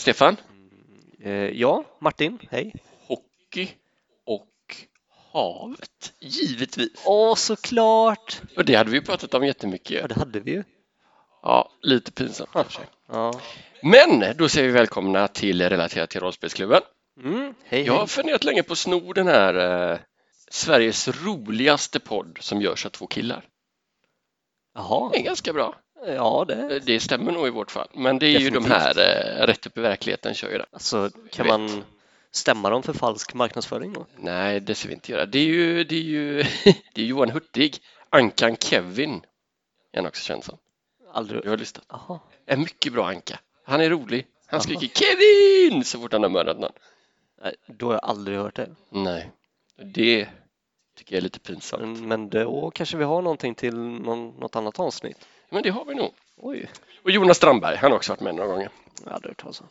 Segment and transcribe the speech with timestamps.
[0.00, 0.36] Stefan,
[1.22, 2.74] Eh, ja, Martin, hej.
[3.06, 3.68] hockey
[4.26, 4.76] och
[5.32, 7.02] havet, givetvis.
[7.06, 8.40] Åh, såklart!
[8.56, 10.08] Och det hade vi pratat om Ja, jättemycket.
[10.08, 10.64] det hade vi ju.
[11.42, 12.80] Ja, lite pinsamt kanske.
[13.08, 13.40] Ja.
[13.82, 16.82] Men då säger vi välkomna till Relaterat till rollspelsklubben.
[17.22, 18.08] Mm, hej, Jag har hej.
[18.08, 19.98] funderat länge på att sno den här eh,
[20.50, 23.44] Sveriges roligaste podd som görs av två killar.
[24.74, 25.74] Jaha, Det är ganska bra.
[26.06, 26.74] Ja det.
[26.76, 27.88] Eh, Det stämmer nog i vårt fall.
[27.94, 30.66] Men det är ju de här eh, Rätt upp i verkligheten kör ju det.
[30.72, 31.60] Alltså, kan vet.
[31.60, 31.84] man
[32.30, 34.06] stämma dem för falsk marknadsföring då?
[34.16, 35.26] Nej, det ska vi inte göra.
[35.26, 36.36] Det är ju, det är ju
[36.94, 37.76] det är Johan Hurtig,
[38.10, 39.24] Ankan Kevin
[39.92, 40.58] är han också känd som.
[41.12, 41.42] Aldrig.
[41.42, 41.84] Du har listat.
[41.88, 42.18] Jaha.
[42.46, 43.38] En mycket bra anka.
[43.64, 44.26] Han är rolig.
[44.46, 46.72] Han skriker Kevin så fort han har mördat någon.
[47.42, 48.68] Nej, då har jag aldrig hört det.
[48.90, 49.30] Nej,
[49.94, 50.28] det
[50.96, 51.82] tycker jag är lite pinsamt.
[51.82, 55.26] Men, men då kanske vi har någonting till någon, något annat avsnitt.
[55.50, 56.12] Men det har vi nog.
[56.36, 56.68] Oj,
[57.04, 58.68] Och Jonas Strandberg, han har också varit med några gånger.
[59.06, 59.66] hade hört talas om.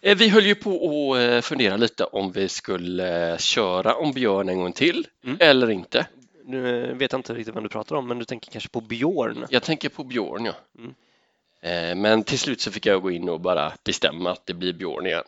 [0.00, 0.70] Eh, Vi höll ju på
[1.14, 5.36] att eh, fundera lite om vi skulle eh, köra om Björn en gång till Mm.
[5.40, 6.06] eller inte.
[6.44, 9.46] Nu vet jag inte riktigt vem du pratar om, men du tänker kanske på Björn?
[9.50, 10.52] Jag tänker på Björn, ja.
[10.78, 12.00] Mm.
[12.00, 15.06] Men till slut så fick jag gå in och bara bestämma att det blir Björn
[15.06, 15.24] igen.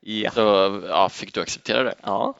[0.00, 0.30] Ja.
[0.30, 0.40] Så
[0.88, 1.94] ja, fick du acceptera det.
[2.02, 2.34] ja.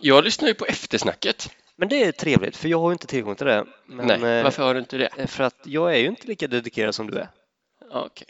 [0.00, 1.50] Jag lyssnar ju på eftersnacket.
[1.78, 3.66] Men det är trevligt, för jag har ju inte tillgång till det.
[3.86, 5.26] Men, Nej, eh, varför har du inte det?
[5.26, 7.28] För att jag är ju inte lika dedikerad som du är.
[7.92, 8.26] Okej.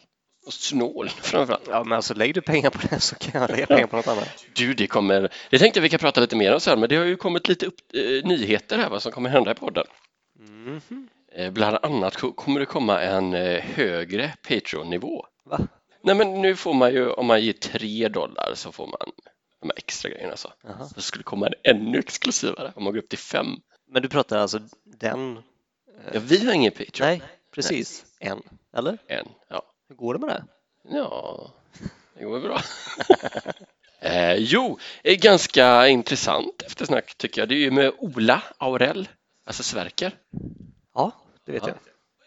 [0.46, 1.68] Och snål framförallt.
[1.70, 4.08] Ja, men alltså lägger du pengar på det så kan jag lägga pengar på något
[4.08, 4.46] annat.
[4.54, 5.32] Du, det kommer...
[5.50, 7.66] Det tänkte vi kan prata lite mer om sen, men det har ju kommit lite
[7.66, 9.84] upp, eh, nyheter här vad som kommer hända i podden.
[10.38, 11.08] Mhm.
[11.36, 15.26] Eh, bland annat ko- kommer det komma en eh, högre Patreon-nivå.
[15.44, 15.58] Va?
[16.02, 19.12] Nej, men nu får man ju, om man ger 3 dollar så får man
[19.64, 20.36] de här extra grejerna.
[20.36, 20.52] Så.
[20.62, 20.88] Jaha.
[20.94, 23.46] så skulle det komma en ännu exklusivare om man går upp till 5.
[23.88, 25.42] Men du pratar alltså den?
[26.12, 28.04] Ja, vi har ingen Patreon Nej, precis.
[28.20, 28.42] En.
[28.76, 28.98] Eller?
[29.08, 29.28] än.
[29.48, 29.62] Ja.
[29.88, 30.44] Hur går det med det?
[30.96, 31.50] ja,
[32.18, 32.60] det går bra.
[34.00, 37.48] eh, jo, eh, ganska intressant eftersnack tycker jag.
[37.48, 39.08] Det är ju med Ola Aurell,
[39.44, 40.18] alltså Sverker.
[40.94, 41.12] Ja,
[41.44, 41.68] det vet Ja.
[41.68, 41.76] jag.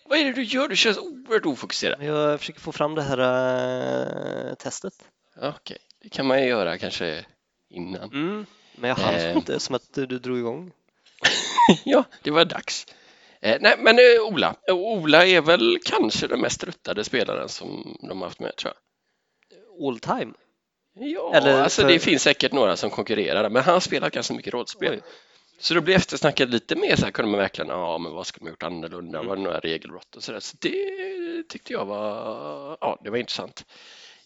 [0.09, 0.67] Vad är det du gör?
[0.67, 2.03] Du känns oerhört ofokuserad.
[2.03, 3.19] Jag försöker få fram det här
[4.50, 4.94] äh, testet.
[5.41, 7.25] Okej, det kan man ju göra kanske
[7.69, 8.03] innan.
[8.13, 8.45] Mm.
[8.75, 9.38] Men jag hann Eh.
[9.38, 10.72] inte som att du drog igång.
[11.85, 12.85] ja, det var dags.
[13.41, 14.55] Eh, nej, men eh, Ola.
[14.72, 19.88] Ola är väl kanske den mest ruttade spelaren som de har haft med, tror jag.
[19.88, 20.33] All time?
[21.00, 24.53] Ja, Eller alltså för- det finns säkert några som konkurrerar, men han spelar ganska mycket
[24.53, 24.94] rollspel.
[24.94, 25.01] Oj.
[25.59, 28.44] Så då blir eftersnacket lite mer så här, kunde man verkligen, ja men vad skulle
[28.44, 29.29] man gjort annorlunda, Mm.
[29.29, 30.39] var det några regelbrott och sådär.
[30.39, 33.66] Så det tyckte jag var, ja det var intressant.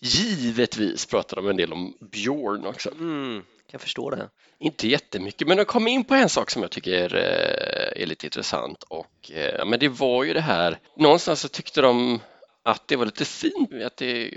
[0.02, 2.92] Givetvis pratade de en del om Björn också.
[2.92, 3.42] Mm.
[3.42, 4.30] Kan jag förstå det.
[4.60, 8.26] Inte jättemycket, men de kom in på en sak som jag tycker eh, är lite
[8.26, 12.20] intressant och eh, men det var ju det här, någonstans så tyckte de
[12.64, 14.34] att det var lite fint att det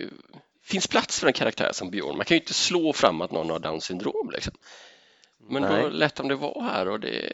[0.64, 2.16] finns plats för en karaktär som Björn.
[2.16, 4.54] Man kan ju inte slå fram att någon har Downs syndrom liksom.
[5.48, 5.82] Men Nej.
[5.82, 7.32] då lät de det vara här och det,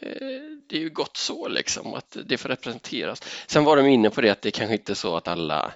[0.69, 3.21] det är ju gott så liksom att det får representeras.
[3.47, 5.73] Sen var de inne på det att det kanske inte är så att alla,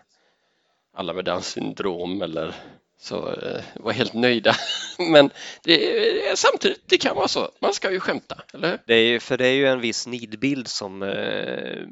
[0.95, 2.55] alla med Downs syndrom eller
[2.99, 4.55] så eh, var helt nöjda.
[5.11, 5.29] Men
[5.63, 5.97] det,
[6.29, 7.49] är- samtidigt, det kan vara så.
[7.61, 8.79] Man ska ju skämta, eller hur?
[8.85, 11.83] det är ju, för det är ju en viss nidbild som eh,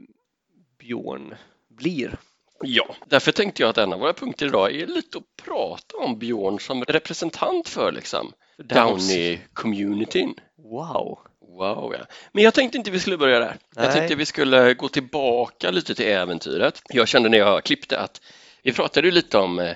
[0.80, 1.36] Björn
[1.70, 2.18] blir.
[2.66, 6.20] Ja, därför tänkte jag att en av våra punkter idag är lite att prata om
[6.20, 8.32] Björn som representant för liksom.
[8.58, 10.34] Downey-communityn.
[10.58, 11.20] Wow!
[11.58, 12.06] Wow, ja.
[12.32, 13.58] Men jag tänkte inte vi skulle börja där.
[13.76, 13.94] Jag Nej.
[13.94, 16.82] tänkte vi skulle gå tillbaka lite till äventyret.
[16.90, 18.22] Jag kände när jag klippte att
[18.64, 19.76] vi pratade ju lite om eh,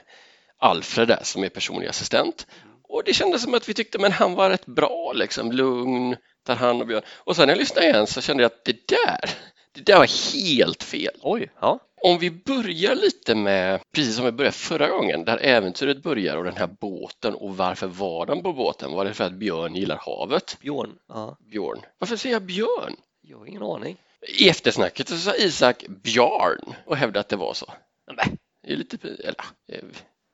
[0.59, 2.47] Alfred där som är personlig assistent
[2.89, 6.15] och det kändes som att vi tyckte men han var rätt bra liksom, lugn,
[6.45, 7.03] tar hand om Björn.
[7.17, 9.29] Och sen när jag lyssnade igen så kände jag att det där,
[9.71, 11.13] det där var helt fel.
[11.21, 11.79] Oj, ja.
[12.01, 16.43] Om vi börjar lite med, precis som vi började förra gången, där äventyret börjar och
[16.43, 18.91] den här båten och varför var den på båten?
[18.91, 20.57] Var det för att Björn gillar havet?
[20.61, 20.97] Björn.
[21.07, 21.37] Ja.
[21.51, 21.81] Björn.
[21.99, 22.95] Varför säger jag Björn?
[23.21, 23.97] Jag har ingen aning.
[24.39, 27.73] I eftersnacket så sa Isak Bjarn och hävdade att det var så.
[28.11, 28.37] Nej,
[28.73, 29.07] är lite...
[29.07, 29.35] Eller,
[29.65, 29.81] jag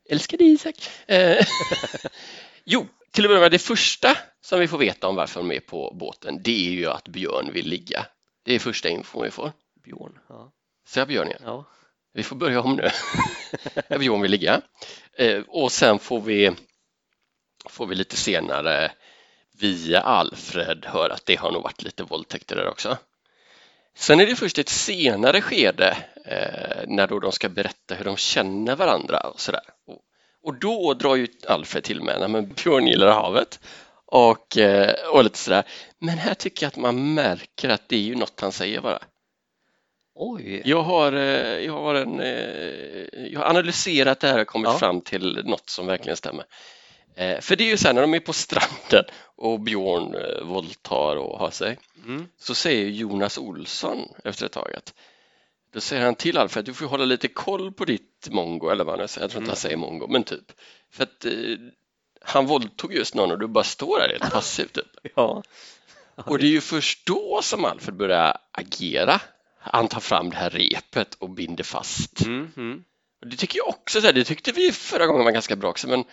[0.09, 0.75] älskar dig Isak.
[1.07, 1.45] Eh,
[2.63, 5.59] jo, till att börja med, det första som vi får veta om varför de är
[5.59, 8.05] på båten, det är ju att Björn vill ligga.
[8.43, 9.51] Det är första infon vi får.
[9.83, 10.19] Björn.
[10.29, 10.51] Ja.
[10.87, 11.41] Säger jag Björn igen?
[11.43, 11.65] ja.
[12.13, 12.89] Vi får börja om nu.
[13.99, 14.61] Björn vill ligga.
[15.17, 16.51] Eh, och sen får vi,
[17.69, 18.91] får vi lite senare
[19.59, 22.97] via Alfred höra att det har nog varit lite våldtäkter där också.
[23.97, 28.17] Sen är det först ett senare skede eh, när då de ska berätta hur de
[28.17, 29.61] känner varandra och sådär.
[29.87, 29.99] Och,
[30.43, 33.59] och då drar ju Alfred till med, "Nej, men Björn gillar havet
[34.05, 35.63] och, eh, och lite sådär.
[35.99, 38.99] Men här tycker jag att man märker att det är ju något han säger bara.
[40.15, 44.71] Oj, Jag har, eh, jag har, en, eh, jag har analyserat det här och kommit
[44.71, 44.77] Ja.
[44.79, 46.45] fram till något som verkligen stämmer.
[47.15, 49.03] Eh, För det är ju så här när de är på stranden
[49.35, 52.27] och Björn eh, våldtar och har sig mm.
[52.37, 54.93] så säger Jonas Olsson efter ett tag att
[55.73, 58.83] då säger han till Alfred att du får hålla lite koll på ditt mongo eller
[58.83, 59.49] vad han säger, jag tror inte Mm.
[59.49, 60.51] han säger mongo men typ
[60.91, 61.31] för att eh,
[62.21, 64.97] han våldtog just någon och du bara står där helt passivt typ.
[65.15, 65.43] ja.
[66.15, 69.21] Och det är ju först då som Alfred börjar agera.
[69.59, 72.25] Han tar fram det här repet och binder fast.
[72.25, 72.83] Mm, mm.
[73.21, 75.69] Och det tycker jag också, så här, det tyckte vi förra gången var ganska bra
[75.69, 76.03] också, men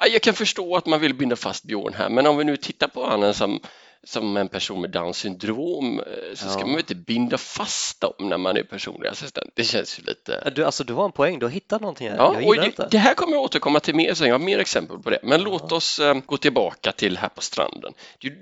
[0.00, 2.88] jag kan förstå att man vill binda fast Björn här, men om vi nu tittar
[2.88, 3.60] på honom som,
[4.04, 6.66] som en person med Downs syndrom eh, så ska Ja.
[6.66, 9.50] man väl inte binda fast dem när man är personlig assistent.
[9.54, 10.50] Det känns ju lite...
[10.56, 12.16] Du, alltså, du har en poäng, du har hittat någonting här.
[12.16, 14.98] Ja, och det, det här kommer jag återkomma till mer sen, jag har mer exempel
[14.98, 15.18] på det.
[15.22, 17.92] Men låt oss eh, gå tillbaka till här på stranden.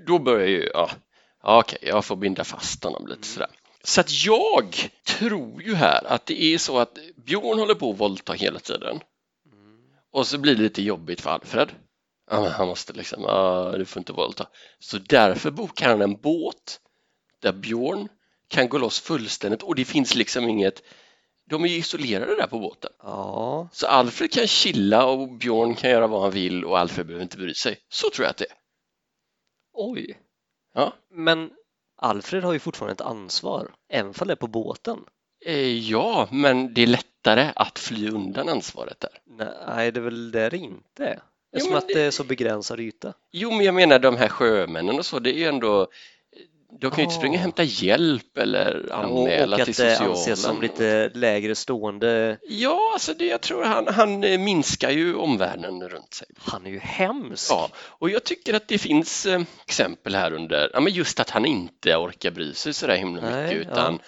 [0.07, 0.89] Då börjar ju, ja,
[1.43, 3.49] ja, okej, jag får binda fast honom lite sådär.
[3.83, 4.75] Så att jag
[5.07, 8.89] tror ju här att det är så att Björn håller på att våldta hela tiden
[8.91, 8.99] Mm.
[10.15, 11.71] Och så blir det lite jobbigt för Alfred.
[12.27, 14.47] Han måste liksom, ja, du får inte våldta.
[14.79, 16.79] Så därför bokar han en båt
[17.41, 18.09] där Björn
[18.47, 20.83] kan gå loss fullständigt och det finns liksom inget,
[21.49, 22.91] de är ju isolerade där på båten.
[22.99, 27.23] Ja, Så Alfred kan chilla och Björn kan göra vad han vill och Alfred behöver
[27.23, 27.77] inte bry sig.
[27.89, 28.57] Så tror jag att det är.
[29.73, 30.19] oj.
[30.73, 30.93] Ja.
[31.11, 31.51] Men
[31.97, 34.99] Alfred har ju fortfarande ett ansvar, även om det är på båten.
[35.45, 39.09] Eh, ja, men det är lättare att fly undan ansvaret där.
[39.67, 41.19] Nej, det är väl det det inte är.
[41.53, 43.13] Eftersom men att det- det är så begränsad yta.
[43.31, 45.87] Jo, men jag menar de här sjömännen och så, det är ju ändå
[46.81, 47.17] de kan ju inte Ah.
[47.19, 50.11] springa och hämta hjälp eller Och, anmäla och till att det socialen.
[50.11, 52.37] anses som lite lägre stående.
[52.47, 56.27] Ja, alltså det, jag tror han, han eh, minskar ju omvärlden runt sig.
[56.37, 57.51] Han är ju hemsk.
[57.51, 61.29] Ja, och jag tycker att det finns eh, exempel här under, ja men just att
[61.29, 64.05] han inte orkar bry sig så där himla Nej, mycket utan ja.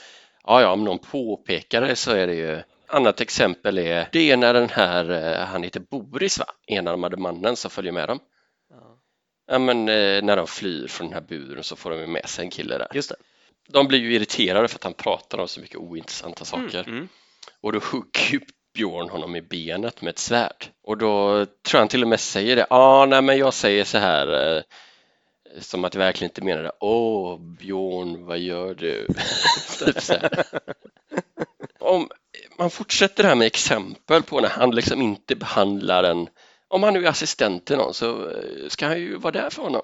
[0.47, 4.53] Ja, om någon påpekar det så är det ju Annat exempel är, det är när
[4.53, 8.19] den här, eh, han heter Boris va, enarmade mannen som följer med dem.
[8.69, 8.99] Ja.
[9.47, 12.29] Ja men eh, när de flyr från den här buren så får de ju med
[12.29, 12.87] sig en kille där.
[12.93, 13.15] Just det.
[13.67, 16.79] De blir ju irriterade för att han pratar om så mycket ointressanta saker.
[16.79, 17.07] Mm, mm.
[17.61, 18.39] Och då hugger ju
[18.73, 20.65] Björn honom i benet med ett svärd.
[20.83, 22.67] Och då tror jag han till och med säger det.
[22.69, 24.63] Ja, ah, nej men jag säger så här eh,
[25.59, 26.71] som att jag verkligen inte menar det.
[26.79, 29.07] Åh, Björn, vad gör du?
[29.85, 30.43] typ så här.
[31.79, 32.09] Om
[32.57, 36.29] man fortsätter här med exempel på när han liksom inte behandlar en
[36.67, 39.61] om han nu är assistent till någon så eh, ska han ju vara där för
[39.61, 39.81] honom.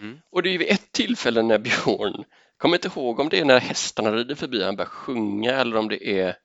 [0.00, 0.18] Mm.
[0.30, 2.24] Och det är ju vid ett tillfälle när Björn,
[2.58, 5.88] kommer inte ihåg om det är när hästarna rider förbi han börjar sjunga eller om
[5.88, 6.36] det är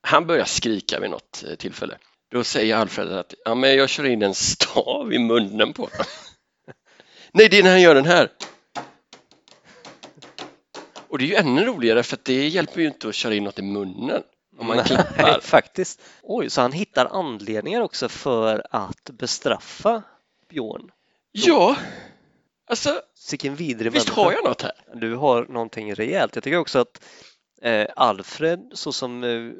[0.00, 1.98] han börjar skrika vid något eh, tillfälle.
[2.30, 6.06] Då säger Alfred att ja, men jag kör in en stav i munnen på honom.
[7.32, 8.30] Nej, det är när han gör den här.
[11.08, 13.44] Och det är ju ännu roligare för att det hjälper ju inte att köra in
[13.44, 14.22] något i munnen
[14.58, 15.40] om man Nej, klappar.
[15.42, 16.00] faktiskt.
[16.22, 20.02] Oj, så han hittar anledningar också för att bestraffa
[20.48, 20.90] Björn.
[21.32, 21.76] Ja,
[22.66, 24.22] alltså Sicken vidrig visst människa.
[24.22, 24.72] har jag något här?
[24.94, 26.34] Du har någonting rejält.
[26.34, 27.04] Jag tycker också att
[27.62, 29.52] eh, Alfred, så som eh,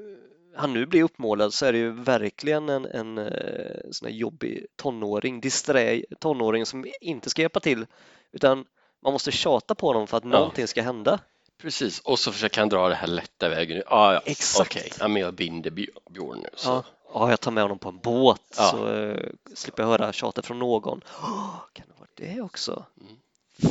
[0.59, 4.67] han nu blir uppmålad, så är det ju verkligen en, en eh, sån här jobbig
[4.77, 7.87] tonåring, disträ tonåring som inte ska hjälpa till,
[8.33, 8.65] utan
[9.03, 11.21] man måste tjata på honom för att någonting ska hända.
[11.63, 13.83] Precis, och så försöker han dra det här lätta vägen.
[13.87, 14.71] Ah, ja, Exakt.
[14.71, 16.49] Okej, ja, men jag binder Bj- Björn nu.
[16.55, 16.69] Så.
[16.69, 16.85] Ja,
[17.15, 18.71] ja, jag tar med honom på en båt Ja.
[18.71, 21.01] så eh, slipper jag höra tjatet från någon.
[21.23, 22.85] Åh, kan det vara det också?
[23.01, 23.17] Mm.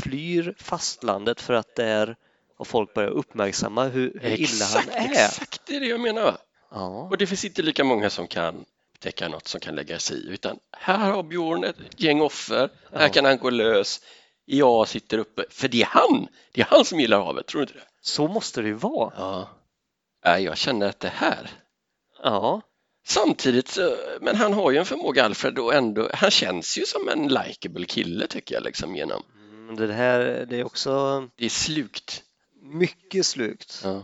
[0.01, 2.15] Flyr fastlandet för att där
[2.57, 5.12] har folk börjat uppmärksamma hur, hur illa Exakt, han är.
[5.12, 6.38] exakt det är det jag menar.
[6.71, 6.88] Ja.
[7.12, 8.65] Och det finns inte lika många som kan
[9.00, 13.01] täcka något som kan lägga sig i, utan här har Björn ett gäng offer, här
[13.01, 13.09] Ja.
[13.09, 14.01] kan han gå lös.
[14.45, 17.63] Jag sitter uppe, för det är han, det är han som gillar havet, tror du
[17.63, 17.86] inte det?
[18.01, 19.13] Så måste det ju vara.
[19.17, 19.50] Ja.
[20.25, 21.50] Nej, jag känner att det här
[22.24, 22.62] Ja,
[23.07, 23.77] Samtidigt,
[24.21, 27.86] men han har ju en förmåga Alfred och ändå, han känns ju som en likable
[27.86, 29.24] kille tycker jag liksom genom.
[29.36, 32.24] Mm, det här det är också Det är slukt.
[32.62, 33.81] mycket slukt.
[33.83, 34.03] Ja.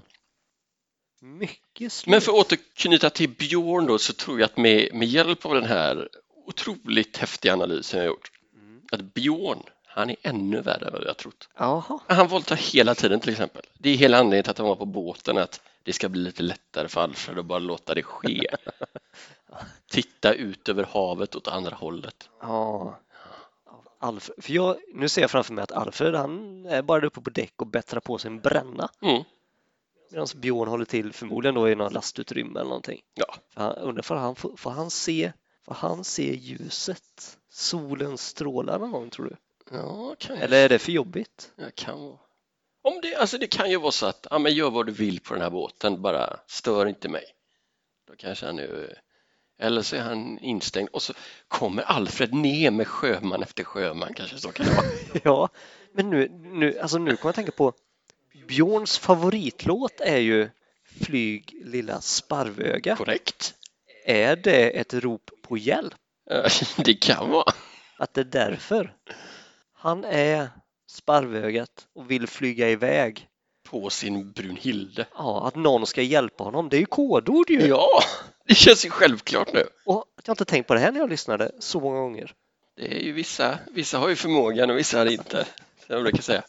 [1.24, 2.12] Mycket slukt.
[2.12, 5.54] Men för att återknyta till Björn då så tror jag att med, med hjälp av
[5.54, 6.10] den här
[6.46, 8.82] otroligt häftiga analysen jag gjort, Mm.
[8.92, 11.50] att Björn, han är ännu värre än vad har trott.
[11.58, 12.00] Jaha.
[12.08, 13.62] Han våldtar hela tiden till exempel.
[13.74, 16.44] Det är hela anledningen till att han var på båten, att det ska bli lite
[16.44, 18.48] lättare för Alfred att bara låta det ske.
[19.92, 22.30] Titta ut över havet åt andra hållet.
[22.42, 23.00] Ja.
[24.00, 27.30] Alfred, för jag, nu ser jag framför mig att Alfred han är bara uppe på
[27.30, 29.24] däck och bättrar på sig en bränna Mm.
[30.14, 33.02] Medan Björn håller till förmodligen då i något lastutrymme eller någonting.
[33.14, 35.32] Ja, För han, undrar får han, får, får han se
[35.66, 37.38] får han se ljuset?
[37.50, 39.36] Solens strålar någon gång tror du?
[39.76, 41.52] ja kan, Eller är det för jobbigt?
[41.56, 42.18] ja, kan vara.
[42.82, 45.20] Om det, alltså det kan ju vara så att, ja men gör vad du vill
[45.20, 47.24] på den här båten, bara stör inte mig.
[48.08, 49.00] Då kanske han är,
[49.60, 51.14] eller så är han instängd och så
[51.48, 54.86] kommer Alfred ner med sjöman efter sjöman kanske så kan det vara.
[55.24, 55.50] Ja,
[55.94, 57.74] men nu, nu, alltså nu kommer jag tänka på
[58.48, 60.50] Björns favoritlåt är ju
[61.02, 62.96] Flyg lilla sparvöga.
[62.96, 63.54] Korrekt?
[64.06, 65.94] Är det ett rop på hjälp?
[66.32, 66.52] Eh,
[66.86, 67.54] Det kan vara.
[67.98, 68.94] Att det är därför?
[69.74, 70.50] Han är
[70.88, 73.28] sparvögat och vill flyga iväg.
[73.70, 75.06] På sin Brunhilde.
[75.16, 76.70] Ja, att någon ska hjälpa honom.
[76.70, 77.68] Det är ju kodord ju.
[77.68, 77.88] Ja,
[78.48, 79.64] det känns ju självklart nu.
[79.86, 82.34] Och att jag inte tänkt på det här när jag lyssnade så många gånger.
[82.76, 85.46] Det är ju vissa, vissa har ju förmågan och vissa har inte,
[85.86, 86.44] som jag brukar säga.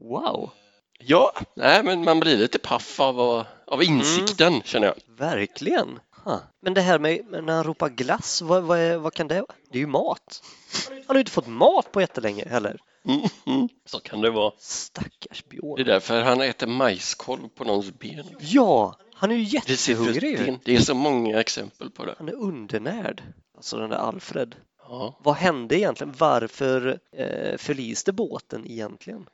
[0.00, 0.50] Wow,
[0.98, 4.96] Ja, nej men man blir lite paff av, av insikten känner jag.
[5.18, 6.00] verkligen.
[6.24, 6.40] Ha.
[6.62, 9.54] Men det här med, när han ropar glass, vad, vad, vad kan det vara?
[9.70, 10.42] Det är ju mat.
[10.88, 12.80] Han har ju inte fått mat på jättelänge heller.
[13.04, 13.68] Mm, mm.
[13.86, 14.52] Så kan det vara.
[14.58, 15.86] Stackars Det är Björn.
[15.86, 18.24] därför han äter majskolv på någons ben.
[18.40, 22.14] Ja, han är ju jättehungrig det, det är så många exempel på det.
[22.18, 23.22] Han är undernärd.
[23.56, 24.54] Alltså den där Alfred.
[24.88, 26.14] Ja, Vad hände egentligen?
[26.18, 29.26] Varför eh, förliste båten egentligen?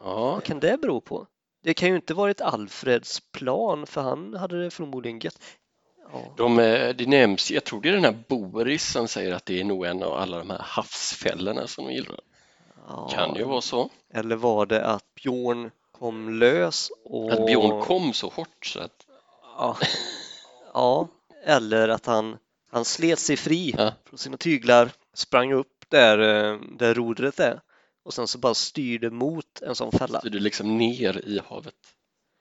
[0.00, 0.30] Ja.
[0.30, 1.26] Vad kan det bero på?
[1.62, 5.38] Det kan ju inte varit Alfreds plan för han hade det förmodligen gött.
[6.12, 6.34] Ja.
[6.36, 9.60] De, eh, det nämns, jag tror det är den här Boris som säger att det
[9.60, 12.20] är nog en av alla de här havsfällorna som de gillar.
[12.88, 13.08] Ja.
[13.12, 13.90] Kan ju vara så.
[14.14, 17.32] Eller var det att Björn kom lös och...
[17.32, 19.06] Att Björn kom så hårt så att
[19.58, 19.76] Ja.
[20.74, 21.08] ja.
[21.44, 22.36] Eller att han,
[22.70, 23.92] han slet sig fri Ja.
[24.04, 27.60] från sina tyglar, sprang upp där, eh, där rodret är
[28.06, 30.20] och sen så bara styrde mot en sån fälla.
[30.20, 31.74] så du liksom ner i havet.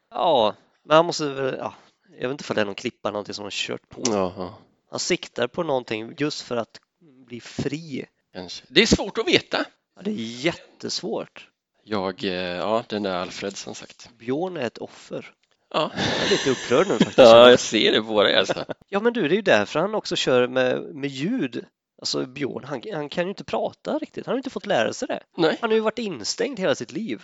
[0.10, 1.74] Ja, men han måste väl, ja,
[2.20, 4.02] jag vet inte om det är någon klippa eller någonting som han kört på.
[4.06, 4.54] Jaha,
[4.92, 6.80] Han siktar på någonting just för att
[7.28, 8.06] bli fri.
[8.34, 8.66] kanske.
[8.70, 9.66] Det är svårt att veta.
[9.96, 11.50] Ja, det är jättesvårt.
[11.84, 14.10] Jag, eh, ja den där Alfred som sagt.
[14.18, 15.34] Björn är ett offer.
[15.74, 17.18] Ja, Jag är lite upprörd nu faktiskt.
[17.18, 18.66] ja jag ser det på dig alltså.
[18.90, 21.66] Ja men du, det är ju därför han också kör med, med ljud.
[21.98, 24.26] Alltså Björn, han, han kan ju inte prata riktigt.
[24.26, 25.24] Han har ju inte fått lära sig det.
[25.38, 27.24] Nej, Han har ju varit instängd hela sitt liv.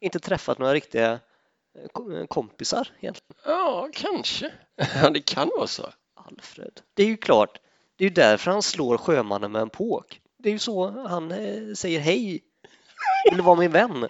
[0.00, 3.40] Inte träffat några riktiga eh, eh, kompisar egentligen.
[3.44, 4.52] ja kanske.
[5.02, 5.92] Ja, det kan vara så.
[6.14, 6.80] Alfred.
[6.94, 7.58] Det är ju klart,
[7.96, 10.20] det är ju därför han slår sjömannen med en påk.
[10.38, 12.40] Det är ju så han eh, säger hej.
[13.30, 14.08] Vill du vara min vän?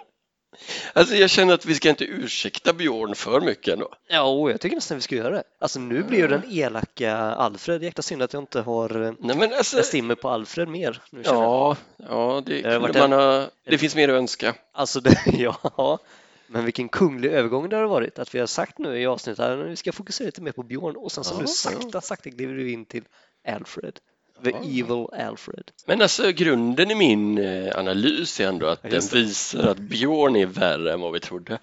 [0.93, 3.89] Alltså jag känner att vi ska inte ursäkta Björn för mycket ändå.
[4.09, 5.43] Ja, och jag tycker nästan vi ska göra det.
[5.59, 7.83] Alltså nu blir ju den elaka Alfred.
[7.83, 11.03] Jäkla synd att jag inte har eh, Nej men alltså, jag stimmer på Alfred mer.
[11.11, 11.35] Nu jag.
[11.35, 14.55] ja, ja det, Det man ha, det finns mer att önska.
[14.73, 15.99] Alltså, det, ja.
[16.47, 19.67] Men vilken kunglig övergång det har varit att vi har sagt nu i avsnittet att
[19.67, 22.55] vi ska fokusera lite mer på Björn och sen så Ja, nu sakta, sakta glider
[22.55, 23.05] vi in till
[23.49, 23.99] Alfred.
[24.43, 25.71] The evil Alfred.
[25.87, 30.37] Men alltså grunden i min eh, analys är ändå att Ja, den visar att Björn
[30.37, 31.59] är värre än vad vi trodde.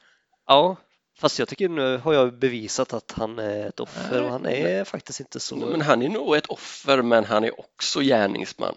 [0.48, 0.76] Ja,
[1.18, 4.84] fast jag tycker nu har jag bevisat att han är ett offer och han är
[4.84, 5.56] faktiskt inte så...
[5.56, 8.76] Men han är nog ett offer men han är också gärningsman.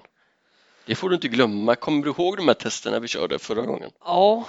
[0.86, 1.74] Det får du inte glömma.
[1.74, 3.90] Kommer du ihåg de här testerna vi körde förra gången?
[4.00, 4.46] Ja.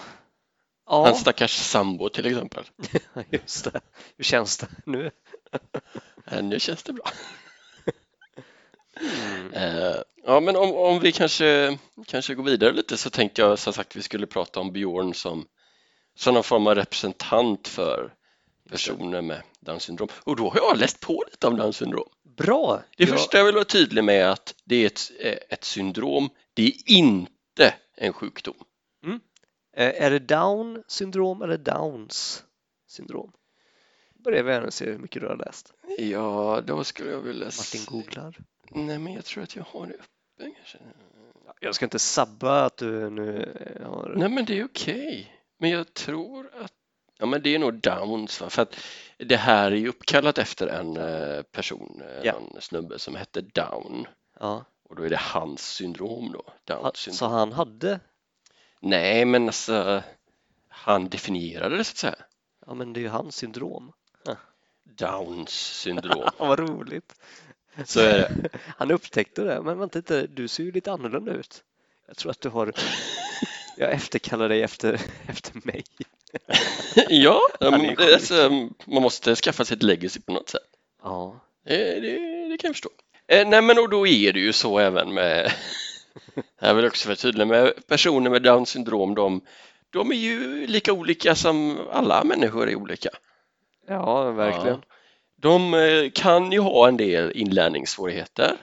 [0.86, 2.64] Ja, Hans stackars sambo till exempel.
[3.30, 3.82] just det.
[4.18, 5.12] Hur känns det nu?
[6.42, 7.06] Nu känns det bra.
[9.02, 9.54] Mm.
[9.54, 9.96] Eh,
[10.26, 13.96] Ja, men om, om vi kanske, kanske går vidare lite så tänkte jag som sagt
[13.96, 15.48] vi skulle prata om Björn som,
[16.16, 18.14] som någon form av representant för
[18.70, 20.08] personer med Downs syndrom.
[20.24, 22.10] Och då har jag läst på lite om Downs syndrom.
[22.38, 22.82] Bra!
[22.98, 25.64] Det Ja, första jag vill vara tydlig med är att det är ett, eh, ett
[25.64, 28.56] syndrom, det är inte en sjukdom.
[29.78, 32.44] eh, Är det Down syndrom eller Downs
[32.88, 33.32] syndrom?
[34.24, 35.74] Börjar vi gärna se hur mycket du har läst.
[35.98, 37.46] Ja, då skulle jag vilja...
[37.46, 38.38] Martin se- googlar.
[38.72, 40.78] Nej, men jag tror att jag har det uppe kanske.
[41.60, 43.44] Jag ska inte sabba att du nu
[43.80, 44.14] eh, har...
[44.18, 45.36] Nej, men det är okej.
[45.58, 46.74] Men jag tror att
[47.18, 48.50] Ja, men det är nog Downs, va?
[48.50, 48.76] för att
[49.18, 52.34] det här är ju uppkallat efter en eh, person, eh, Ja.
[52.56, 54.08] en snubbe som hette Down
[54.40, 57.18] Ja, och då är det hans syndrom då, Downs syndrom.
[57.18, 58.00] så han hade...
[58.80, 60.04] Nej, men alltså
[60.68, 62.16] han definierade det så att säga.
[62.66, 63.92] Ja, men det är ju hans syndrom.
[64.84, 66.30] Downs syndrom.
[66.38, 67.16] Vad roligt.
[67.86, 68.50] Så är det.
[68.78, 71.64] Han upptäckte det, men vänta lite, du ser ju lite annorlunda ut.
[72.08, 72.74] Jag tror att du har...
[73.78, 75.84] Jag efterkallar dig efter, efter mig.
[77.10, 78.00] ja, men, sjuk.
[78.14, 78.50] alltså,
[78.86, 80.62] man måste skaffa sig ett legacy på något sätt.
[81.04, 82.18] Ja, Det, det,
[82.50, 82.90] det kan jag förstå.
[83.28, 85.52] Eh, nej, men och då är det ju så även med,
[86.60, 89.42] jag vill också vara tydlig med personer med Downs syndrom, de,
[89.90, 93.10] de är ju lika olika som alla människor är olika.
[93.88, 94.82] ja verkligen.
[95.44, 98.56] De eh, kan ju ha en del inlärningssvårigheter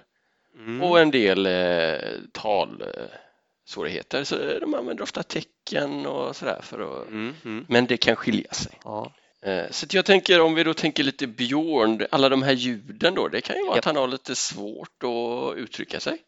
[0.59, 0.83] Mm.
[0.83, 1.99] och en del eh,
[2.33, 3.21] talsvårigheter
[3.67, 7.65] svårigheter så de använder ofta tecken och sådär för att Mm, mm.
[7.69, 8.73] men det kan skilja sig.
[8.85, 9.13] Ja.
[9.43, 13.29] Eh, Så jag tänker om vi då tänker lite Björn, alla de här ljuden då,
[13.29, 13.79] det kan ju vara Ja.
[13.79, 16.19] att han har lite svårt att uttrycka sig.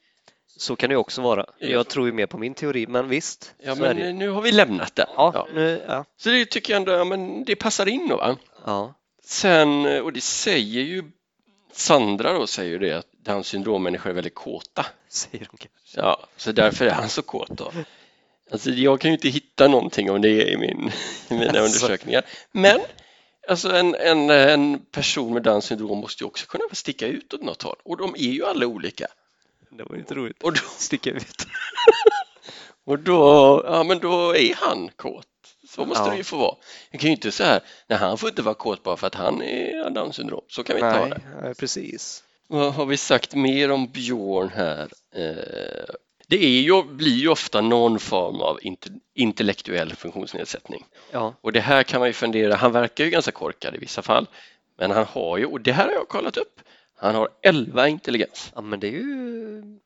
[0.57, 1.47] Så kan det också vara.
[1.59, 1.67] Ja.
[1.69, 3.55] Jag tror ju mer på min teori, men visst.
[3.63, 4.03] Ja, men det.
[4.09, 5.07] eh, nu har vi lämnat den.
[5.17, 5.49] Ja, Ja.
[5.55, 6.05] Nu, ja.
[6.17, 8.37] Så det tycker jag ändå, men det passar in då va?
[8.67, 8.95] ja.
[9.25, 11.05] Sen, eh, och det säger ju
[11.73, 14.87] Sandra då säger det att Downs syndrommänniskor är väldigt kåta.
[15.09, 16.01] Säger de kanske.
[16.01, 17.73] Ja, så därför är han så kåt då.
[18.51, 20.91] Alltså jag kan ju inte hitta någonting om det i, min,
[21.29, 21.61] i mina Alltså.
[21.61, 22.25] undersökningar.
[22.53, 22.81] Men
[23.49, 27.43] alltså en, en, en person med Downs syndrom måste ju också kunna sticka ut åt
[27.43, 29.07] något håll och de är ju alla olika.
[29.71, 30.43] Det var inte roligt.
[30.43, 31.47] Och då, Sticka ut.
[32.85, 35.27] och då, ja, men då är han kåt.
[35.75, 36.11] Så måste Ja.
[36.11, 36.55] det ju få vara.
[36.91, 39.43] Jag kan ju inte säga nej han får inte vara kåt bara för att han
[39.43, 40.45] är Downs syndrom.
[40.49, 41.43] Så kan vi inte ha Nej, det.
[41.43, 42.25] nej, precis.
[42.49, 44.89] Vad har vi sagt mer om Björn här?
[45.15, 45.95] Eh,
[46.29, 50.85] Det är ju, blir ju ofta någon form av inte- intellektuell funktionsnedsättning.
[51.11, 54.03] Ja, Och det här kan man ju fundera, han verkar ju ganska korkad i vissa
[54.03, 54.27] fall,
[54.79, 56.61] men han har ju, och det här har jag kollat upp,
[57.03, 58.53] han har 11 intelligens.
[58.55, 59.23] ja men det är ju...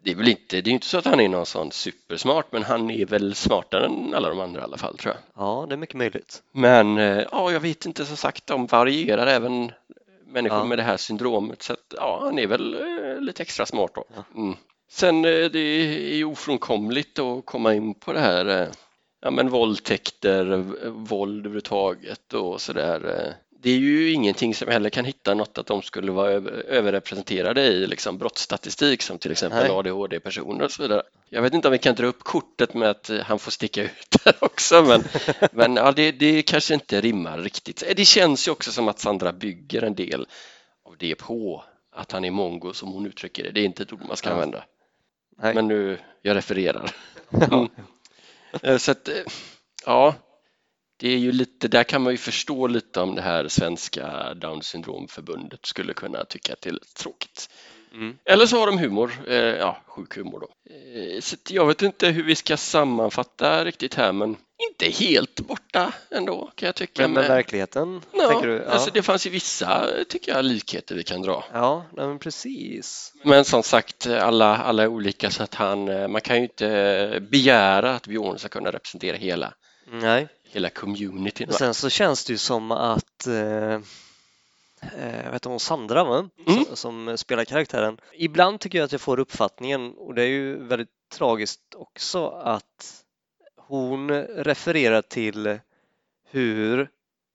[0.03, 2.63] Det är väl inte, det är inte så att han är någon sån supersmart, men
[2.63, 5.45] han är väl smartare än alla de andra i alla fall tror jag.
[5.45, 6.43] Ja, det är mycket möjligt.
[6.53, 9.73] Men eh, ja, jag vet inte som sagt, de varierar även
[10.27, 10.65] människor Ja.
[10.65, 14.05] med det här syndromet så att, ja, han är väl eh, lite extra smart då.
[14.17, 14.25] Ja.
[14.41, 14.57] Mm.
[14.91, 15.59] Sen eh, det
[16.21, 18.69] är ofrånkomligt att komma in på det här
[19.21, 20.45] ja, men våldtäkter,
[20.91, 23.35] våld överhuvudtaget och sådär.
[23.63, 27.63] Det är ju ingenting som heller kan hitta något att de skulle vara över, överrepresenterade
[27.63, 29.71] i liksom brottsstatistik som till exempel.
[29.71, 31.03] ADHD-personer och så vidare.
[31.29, 33.83] Jag vet inte om vi kan dra upp kortet med att eh, han får sticka
[33.83, 35.05] ut där också men,
[35.53, 37.83] men ja, det, det kanske inte rimmar riktigt.
[37.83, 40.27] Eh, Det känns ju också som att Sandra bygger en del
[40.85, 43.51] av det på att han är mongo som hon uttrycker det.
[43.51, 44.35] Det är inte ett ord man ska Ja.
[44.35, 44.65] använda.
[45.43, 45.55] Nej.
[45.55, 46.91] Men nu, jag refererar.
[47.31, 47.69] Mm.
[48.63, 49.09] Eh, Så att,
[49.87, 50.15] ja,
[50.97, 54.62] det är ju lite, där kan man ju förstå lite om det här svenska Down
[54.62, 57.50] syndromförbundet skulle kunna tycka att det är lite tråkigt.
[57.95, 58.19] Mm.
[58.25, 60.49] Eller så har de humor, eh, ja, sjuk humor då.
[60.75, 64.37] Eh, Så jag vet inte hur vi ska sammanfatta riktigt här, men
[64.71, 67.02] inte helt borta ändå kan jag tycka.
[67.02, 68.52] Men med med- verkligheten, ja, du?
[68.67, 71.45] Ja, alltså det fanns ju vissa, tycker jag, likheter vi kan dra.
[71.52, 73.13] ja men precis.
[73.25, 77.19] Men som sagt, alla, alla är olika så att han, eh, man kan ju inte
[77.30, 79.54] begära att Björn ska kunna representera hela,
[79.93, 80.28] Nej.
[80.50, 81.52] Hela communityn.
[81.52, 83.80] Sen så känns det ju som att eh,
[84.80, 86.28] eh, vet hon Sandra va?
[86.47, 86.65] Mm.
[86.65, 88.00] Som, som spelar karaktären.
[88.13, 93.04] Ibland tycker jag att jag får uppfattningen, och det är ju väldigt tragiskt också, att
[93.56, 95.59] hon refererar till
[96.30, 96.91] hur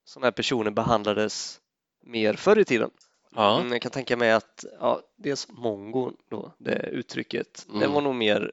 [0.06, 1.60] sådana här personer behandlades
[2.04, 2.90] mer förr i tiden.
[3.36, 7.92] Ja, Mm, Jag kan tänka mig att ja, dels mongo då, det uttrycket, det Mm.
[7.92, 8.52] var nog mer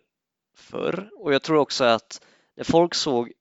[0.57, 1.11] förr.
[1.17, 2.21] Och jag tror också att
[2.57, 3.33] när folk såg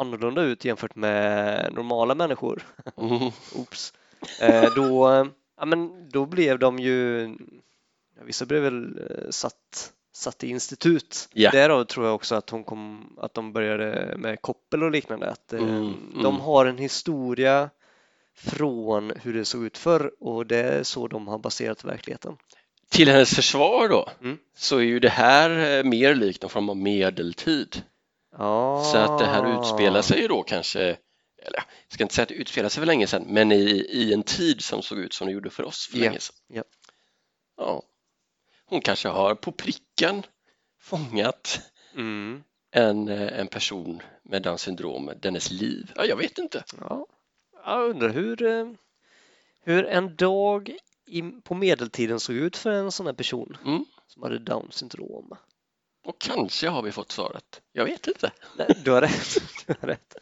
[0.00, 2.62] annorlunda ut jämfört med normala människor,
[2.96, 3.92] mm, oops,
[4.40, 5.08] eh, då,
[5.56, 7.22] ja, men då blev de ju,
[8.16, 11.28] ja, vissa blev väl eh, satt, satt i institut.
[11.32, 11.50] Ja.
[11.50, 15.52] Därav tror jag också att hon kom, att de började med koppel och liknande, att
[15.52, 16.40] eh, Mm, de mm.
[16.40, 17.70] har en historia
[18.34, 22.36] från hur det såg ut förr och det är så de har baserat verkligheten.
[22.90, 24.38] till hennes försvar då Mm.
[24.56, 27.82] så är ju det här eh, mer likt någon form av medeltid.
[28.38, 28.82] Ja.
[28.92, 30.80] Så att det här utspelar sig ju då kanske,
[31.42, 34.12] eller jag ska inte säga att det utspelar sig för länge sedan, men i, i
[34.12, 36.36] en tid som såg ut som det gjorde för oss för Ja, länge sedan.
[36.48, 36.62] ja.
[37.56, 37.82] Ja.
[38.66, 40.22] Hon kanske har på pricken
[40.80, 41.60] fångat
[41.94, 42.42] Mm.
[42.72, 45.92] en, eh, en person med Downs syndrom, dennes liv.
[45.96, 46.64] Ja, jag vet inte.
[46.80, 47.06] Ja.
[47.64, 48.70] Jag undrar hur, eh,
[49.62, 53.84] hur en dag i, på medeltiden såg ut för en sån här person Mm.
[54.06, 55.36] som hade Down syndrom.
[56.04, 57.44] Och kanske har vi fått svaret.
[57.72, 58.30] Jag vet inte.
[58.56, 59.36] Nej, du har rätt.
[59.66, 60.14] Du har rätt.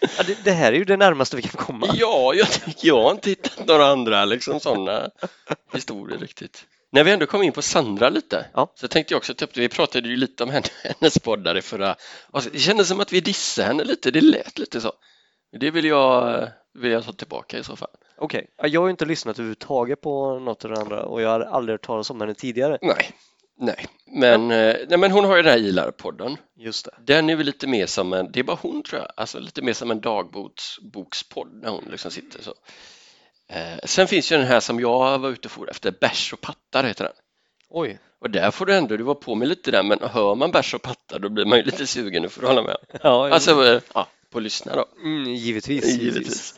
[0.00, 1.86] Ja, det, det här är ju det närmaste vi kan komma.
[1.94, 2.46] Ja, jag,
[2.82, 5.10] jag har inte hittat några andra liksom sådana
[5.72, 6.64] historier riktigt.
[6.92, 8.72] När vi ändå kom in på Sandra lite Ja.
[8.74, 9.60] så tänkte jag också ta upp det.
[9.60, 10.66] Vi pratade ju lite om henne,
[11.00, 11.96] hennes poddar i förra.
[12.30, 14.10] och Det kändes som att vi dissade henne lite.
[14.10, 14.92] Det lät lite så.
[15.60, 17.90] Det vill jag, vill jag ta tillbaka i så fall.
[18.18, 21.28] Okej, ja, jag har ju inte lyssnat överhuvudtaget på något av det andra och jag
[21.28, 22.78] har aldrig hört talas om henne tidigare.
[22.82, 23.10] Nej,
[23.60, 23.86] nej.
[24.06, 26.36] Men, eh, nej, men hon har ju den här Ilar-podden.
[26.56, 26.92] Just det.
[27.14, 29.62] Den är väl lite mer som en, det är bara hon tror jag, alltså lite
[29.62, 32.54] mer som en dagbokspodd när hon liksom sitter så.
[33.48, 36.84] Eh, sen finns ju den här som jag var ute för efter, Bärs och pattar
[36.84, 37.12] heter den.
[37.68, 37.98] Oj.
[38.20, 40.74] Och där får du ändå, du var på mig lite där, men hör man bärs
[40.74, 42.76] och pattar då blir man ju lite sugen, nu får du hålla med.
[43.02, 44.86] Ja, Alltså, eh, ja, på lyssna då.
[45.02, 45.98] mm, givetvis.
[45.98, 46.54] Givetvis.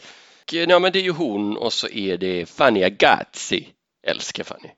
[0.46, 3.68] Och, eh, Ja, men det är ju hon och så är det Fanny Agazzi,
[4.06, 4.68] älskar Fanny.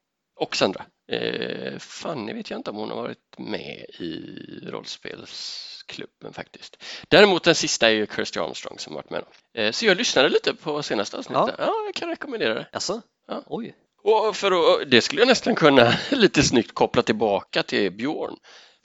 [0.41, 0.85] Och Sandra.
[1.09, 4.21] Eh, Fanny vet jag inte om hon har varit med i
[4.67, 6.83] rollspelsklubben faktiskt.
[7.09, 9.25] Däremot den sista är ju Kirsty Armstrong som varit med.
[9.55, 11.55] Eh, så jag lyssnade lite på senaste avsnittet.
[11.59, 12.67] Ja, jag kan rekommendera det.
[12.73, 13.03] Alltså?
[13.29, 13.43] Ja.
[13.47, 13.75] Oj.
[14.03, 18.37] Och för att, det skulle jag nästan kunna lite snyggt koppla tillbaka till Björn.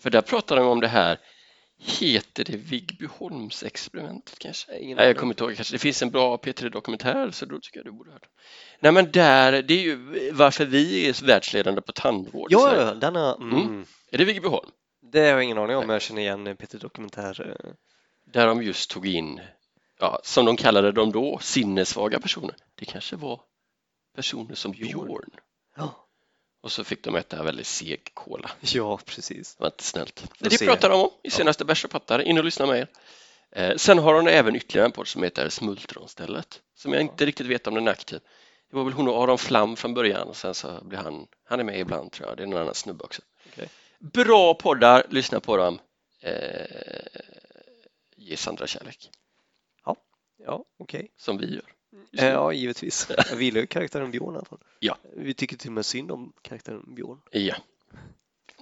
[0.01, 1.19] För där pratar de om det här
[1.83, 4.77] Heter det Viggbyholmsexperimentet kanske?
[4.77, 5.55] Ingen Nej, jag kommer inte ihåg.
[5.55, 5.75] Kanske.
[5.75, 8.21] Det finns en bra P3-dokumentär så då tycker jag du borde höra.
[8.79, 13.35] Nej men där, det är ju varför vi är världsledande på tandvård Ja, den är,
[13.35, 13.57] mm.
[13.61, 13.85] Mm.
[14.11, 14.69] Är det Viggbyholm?
[15.11, 17.57] Det har jag ingen aning om, men jag känner igen Peter Dokumentär.
[17.65, 17.71] eh.
[18.33, 19.41] Där de just tog in,
[19.99, 22.55] ja, som de kallade dem då, sinnessvaga personer.
[22.75, 23.41] Det kanske var
[24.15, 25.05] personer som Björn.
[25.07, 25.29] Björn.
[25.75, 26.00] Ja.
[26.61, 28.51] Och så fick de äta väldigt seg cola.
[28.61, 29.55] ja, precis.
[29.55, 30.19] Det var inte snällt.
[30.19, 30.65] Får Det se.
[30.65, 31.31] pratar de om i Ja.
[31.31, 32.21] senaste Bärs och pattar.
[32.21, 32.87] In och lyssna med er.
[33.51, 37.47] Eh, sen har hon även ytterligare en podd som heter Smultronstället som jag inte riktigt
[37.47, 38.19] vet om den är aktiv.
[38.69, 41.59] Det var väl hon och Aron Flam från början och sen så blir han, han
[41.59, 43.21] är med ibland tror jag, det är någon annan snubbe också.
[43.51, 43.69] Okej.
[43.99, 45.79] Bra poddar, lyssna på dem.
[46.21, 46.65] Eh,
[48.17, 49.09] ge Sandra kärlek,
[50.45, 51.11] Ja, okej.
[51.17, 51.73] som vi gör.
[52.11, 53.07] Ja, givetvis.
[53.29, 54.59] Jag gillar ju karaktären Björn i fall.
[54.79, 54.97] Ja.
[55.15, 57.21] Vi tycker till och med synd om karaktären Björn.
[57.31, 57.55] Ja.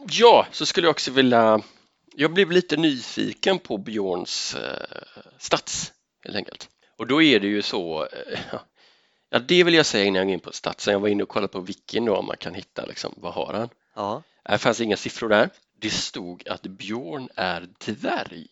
[0.10, 1.62] ja, så skulle jag också vilja
[2.15, 5.02] jag blev lite nyfiken på Björns eh,
[5.38, 6.70] stats helt enkelt.
[6.98, 8.39] Och då är det ju så, eh,
[9.30, 10.92] ja det vill jag säga innan jag går in på statsen.
[10.92, 13.54] Jag var inne och kollade på Wikin då om man kan hitta liksom, vad har
[13.54, 13.70] han?
[13.96, 15.50] Ja, Det fanns inga siffror där.
[15.78, 18.48] Det stod att Björn är dvärg.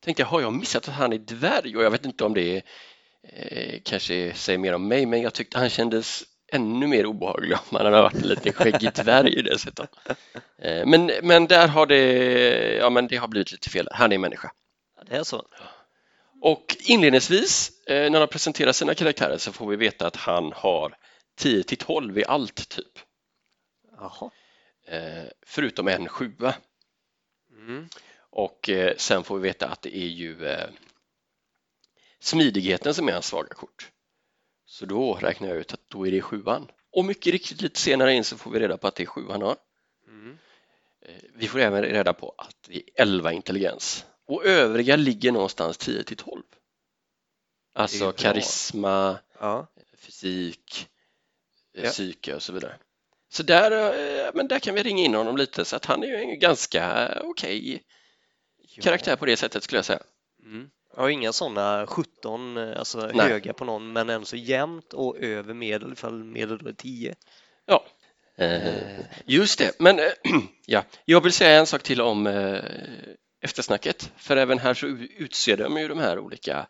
[0.00, 1.76] Tänkte jag, har jag missat att han är dvärg?
[1.76, 2.62] Och jag vet inte om det
[3.32, 7.76] eh, kanske säger mer om mig, men jag tyckte han kändes ännu mer obehaglig om
[7.76, 9.86] han hade varit en liten skäggig dvärg dessutom.
[10.58, 13.88] Eh, men, men där har det, ja men det har blivit lite fel.
[13.92, 14.52] Han är människa.
[15.08, 15.44] det är så.
[16.40, 20.96] Och inledningsvis eh, när han presenterar sina karaktärer så får vi veta att han har
[21.36, 22.98] 10 till 12 i allt typ.
[23.96, 24.30] Jaha.
[24.86, 26.54] Eh, förutom en sjua.
[27.52, 27.88] Mm.
[28.30, 30.36] Och eh, sen får vi veta att det är ju
[32.20, 33.90] smidigheten som är hans svaga kort.
[34.66, 36.70] Så då räknar jag ut att då är det sjuan.
[36.92, 39.30] Och mycket riktigt lite senare in så får vi reda på att det är sjuan
[39.30, 39.56] han har.
[40.08, 40.38] Mm.
[41.02, 45.78] Eh, Vi får även reda på att det är 11 intelligens och övriga ligger någonstans
[45.78, 46.42] 10 till 12.
[46.50, 49.66] Det Alltså karisma, Ja.
[49.96, 50.88] fysik,
[51.74, 51.90] eh, Ja.
[51.90, 52.76] psyke och så vidare.
[53.30, 53.70] Så där,
[54.26, 56.38] eh, men där kan vi ringa in honom lite så att han är ju en
[56.38, 57.82] ganska okej
[58.82, 60.02] karaktär på det sättet skulle jag säga.
[60.42, 60.70] Mm.
[60.98, 63.28] Jag har inga sådana 17, eh, alltså Nej.
[63.28, 67.14] höga på någon, men ändå så jämnt och över medel ifall medel då är 10.
[67.66, 67.84] Ja,
[68.38, 69.72] eh, just det.
[69.78, 70.04] Men eh,
[70.66, 72.60] ja, jag vill säga en sak till om eh,
[73.42, 74.12] eftersnacket.
[74.16, 74.86] För även här så
[75.18, 76.66] utser de ju de här olika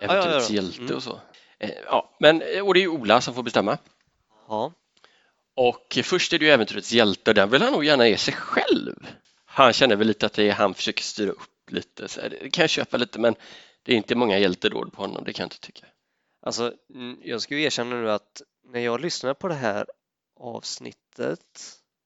[0.00, 0.40] ja.
[0.50, 0.96] hjälte Mm.
[0.96, 1.20] och så.
[1.58, 3.78] Eh, ja, men, och det är ju Ola som får bestämma.
[4.48, 4.72] Ja.
[5.56, 8.34] Och först är det ju äventyrets hjälte och den vill han nog gärna ge sig
[8.34, 9.06] själv.
[9.46, 12.08] Han känner väl lite att det är han försöker styra upp lite.
[12.08, 13.34] Så här, det kan jag köpa lite men
[13.82, 15.86] det är inte många hjältedåd på honom, det kan jag inte tycka.
[16.42, 16.72] Alltså,
[17.22, 19.86] jag ska ju erkänna nu att när jag lyssnade på det här
[20.40, 21.40] avsnittet,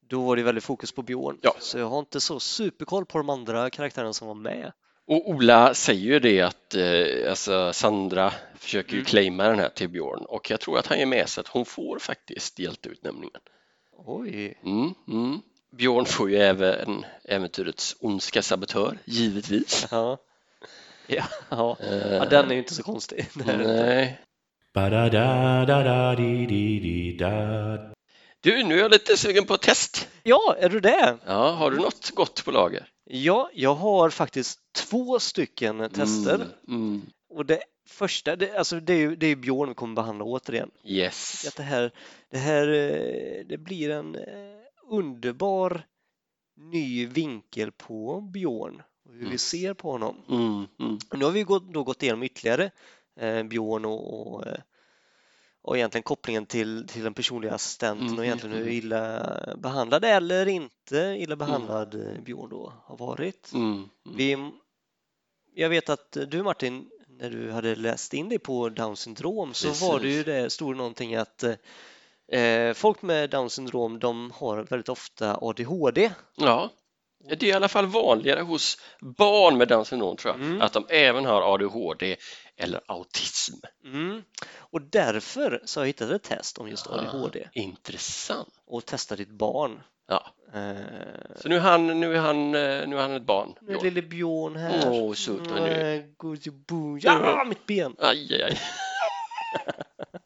[0.09, 1.39] då var det väldigt fokus på Björn.
[1.43, 1.57] Ja.
[1.61, 4.73] Så jag har inte så superkoll på de andra karaktärerna som var med.
[5.07, 9.05] Och Ola säger ju det att eh, alltså Sandra försöker ju Mm.
[9.07, 11.65] claima den här till Björn och jag tror att han ger med sig att hon
[11.65, 13.41] får faktiskt hjälteutnämningen.
[14.07, 15.41] Oj, Mm, mm.
[15.79, 19.87] Björn får ju även äventyrets ondska sabotör, givetvis.
[19.91, 20.19] ja.
[21.07, 21.77] Ja, ja.
[21.81, 23.27] Ja den är ju inte så konstig.
[23.35, 24.21] Nej.
[28.41, 30.09] Du, nu är jag lite sugen på ett test.
[30.23, 31.17] Ja, är du det?
[31.27, 32.89] Ja, har du något gott på lager?
[33.05, 36.35] Ja, jag har faktiskt två stycken tester.
[36.35, 37.03] Mm, mm.
[37.31, 40.71] Och det första, det, alltså det är ju det är Björn vi kommer behandla återigen.
[40.85, 41.45] Yes.
[41.49, 41.93] Att det här,
[42.31, 44.58] det här eh, det blir en eh,
[44.89, 45.87] underbar
[46.57, 49.31] ny vinkel på Björn och hur Mm.
[49.31, 50.17] vi ser på honom.
[50.29, 50.99] Mm, mm.
[51.15, 52.71] Nu har vi gått, då gått igenom ytterligare
[53.21, 54.61] eh, Björn och, och, eh,
[55.63, 58.75] och egentligen kopplingen till, till den personliga assistenten Mm, och egentligen hur mm.
[58.75, 63.53] illa behandlad eller inte illa behandlad eh, Björn då har varit.
[63.55, 64.17] Mm, mm.
[64.17, 64.51] Vi,
[65.55, 69.87] jag vet att du Martin, när du hade läst in dig på Down syndrom så
[69.87, 71.55] var det ju det, stod någonting att eh,
[72.75, 76.11] folk med Down syndrom de har väldigt ofta ADHD.
[76.37, 76.71] Ja,
[77.29, 80.61] det är i alla fall vanligare hos barn med Downs syndrom tror jag, Mm.
[80.63, 82.17] att de även har ADHD
[82.57, 83.55] eller autism.
[83.85, 84.23] Mm.
[84.57, 88.49] Och därför så har jag hittat ett test om just ADHD Ah, intressant.
[88.67, 89.81] och testa ditt barn.
[90.09, 90.27] Ja.
[90.55, 90.77] Eh,
[91.43, 93.55] Så nu är han, nu är han, eh, nu är han ett barn.
[93.61, 94.83] nu är lille Björn här.
[94.91, 95.69] Åh, söt vad nu.
[95.69, 96.05] Eh,
[97.03, 97.97] Ja, mitt ben!
[97.99, 98.59] Aj, aj, aj.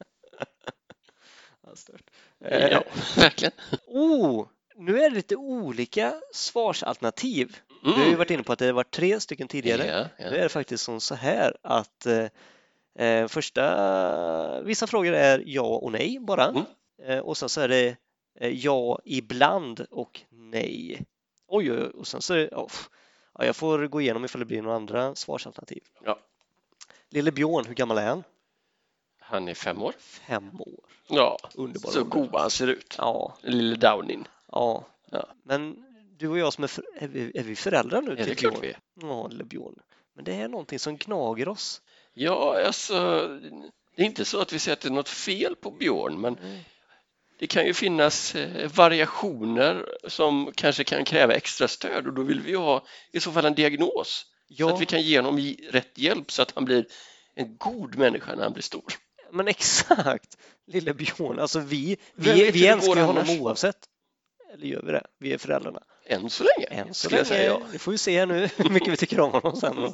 [1.75, 2.11] Stört.
[2.45, 2.85] Eh, Ja,
[3.17, 3.53] verkligen.
[3.87, 7.57] Oh, nu är det lite olika svarsalternativ.
[7.85, 8.19] Vi har ju Mm.
[8.19, 9.87] varit inne på att det varit tre stycken tidigare.
[9.87, 10.37] Ja, Nu ja.
[10.37, 15.93] är det faktiskt som så här att eh, eh, första, vissa frågor är ja och
[15.93, 16.45] nej bara.
[16.49, 16.63] Mm.
[17.03, 17.97] Eh, och sen så är det
[18.41, 21.01] eh, ja ibland och nej.
[21.49, 21.87] Oj, oj, oj.
[21.89, 22.89] Och sen så är det, ja, pff.
[23.39, 25.83] ja, jag får gå igenom ifall det blir några andra svarsalternativ.
[26.05, 26.19] Ja.
[27.11, 28.25] Lille Björn, hur gammal är han?
[29.33, 29.95] Han är fem år.
[29.99, 30.81] Fem år.
[31.09, 32.11] Ja, Underbar så ålder.
[32.11, 32.95] god han ser ut.
[32.99, 34.29] Ja, Lille Downin.
[34.53, 34.85] ja.
[35.11, 35.29] Ja.
[35.45, 35.85] Men
[36.19, 38.35] du och jag som är, för, är, vi, är vi föräldrar nu till det är
[38.35, 38.79] klart vi är.
[39.01, 39.75] Ja, lille Björn.
[40.15, 41.83] Men det är någonting som gnager oss.
[42.15, 42.95] Ja, alltså,
[43.97, 46.37] det är inte så att vi säger att det är något fel på Björn, men
[47.39, 52.41] det kan ju finnas eh, variationer som kanske kan kräva extra stöd och då vill
[52.41, 55.55] vi ju ha i så fall en diagnos så Ja, att vi kan ge honom
[55.71, 56.87] rätt hjälp så att han blir
[57.35, 58.93] en god människa när han blir stor.
[59.33, 60.37] Men exakt!
[60.67, 63.77] Lille Björn, alltså vi, vi, vi det älskar ju honom oavsett.
[64.55, 65.07] Eller gör vi det?
[65.19, 65.83] Vi är föräldrarna.
[66.07, 67.65] Än så länge, Än så jag säga länge.
[67.65, 67.69] ja.
[67.73, 69.93] Vi får ju se nu hur mycket vi tycker om honom sen.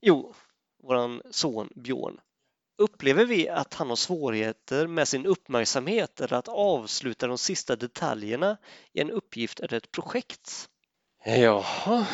[0.00, 0.34] Jo,
[0.82, 2.20] våran son Björn.
[2.78, 8.56] Upplever vi att han har svårigheter med sin uppmärksamhet eller att avsluta de sista detaljerna
[8.92, 10.68] i en uppgift eller ett projekt?
[11.24, 12.06] Jaha,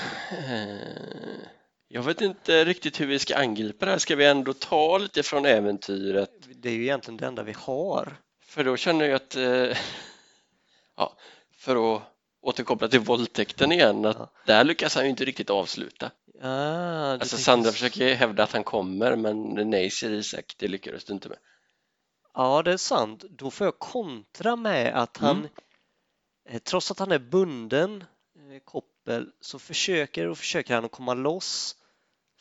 [1.95, 3.99] jag vet inte riktigt hur vi ska angripa det här.
[3.99, 6.31] Ska vi ändå ta lite från äventyret?
[6.55, 8.17] Det är ju egentligen det enda vi har.
[8.45, 9.77] För då känner jag att, eh,
[10.97, 11.17] ja,
[11.59, 12.03] för att
[12.43, 14.31] återkoppla till våldtäkten igen, att Ja.
[14.47, 16.11] där lyckas han ju inte riktigt avsluta.
[16.43, 17.73] Ah, Alltså Sandra så.
[17.73, 21.39] försöker hävda att han kommer, men nej säger Isak, det lyckades du inte med.
[22.35, 23.25] Ja, det är sant.
[23.31, 25.49] Då får jag kontra med att han, Mm.
[26.49, 28.05] eh, trots att han är bunden
[28.37, 31.77] eh, koppel, så försöker och försöker han att komma loss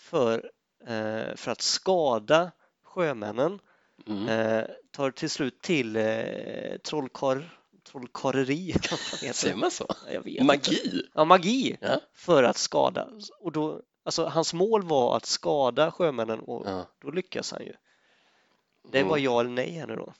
[0.04, 0.52] för,
[0.88, 2.52] eh, för att skada
[2.84, 3.60] sjömännen.
[4.08, 4.28] Mm.
[4.30, 7.60] Eh, tar till slut till eh, trollkar,
[7.92, 8.74] trollkarleri,
[9.34, 9.88] Säger man så?
[10.08, 10.44] Vet Inte.
[10.44, 11.02] Magi?
[11.14, 12.00] Ja, magi Ja.
[12.14, 13.10] för att skada.
[13.40, 16.86] Och då, alltså, hans mål var att skada sjömännen och Ja.
[17.02, 17.74] då lyckas han ju.
[18.92, 19.24] Det var Mm.
[19.24, 20.14] ja eller nej här nu då.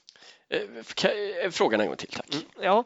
[0.48, 2.34] Eh, Frågan en gång till, tack.
[2.34, 2.84] Mm, Ja,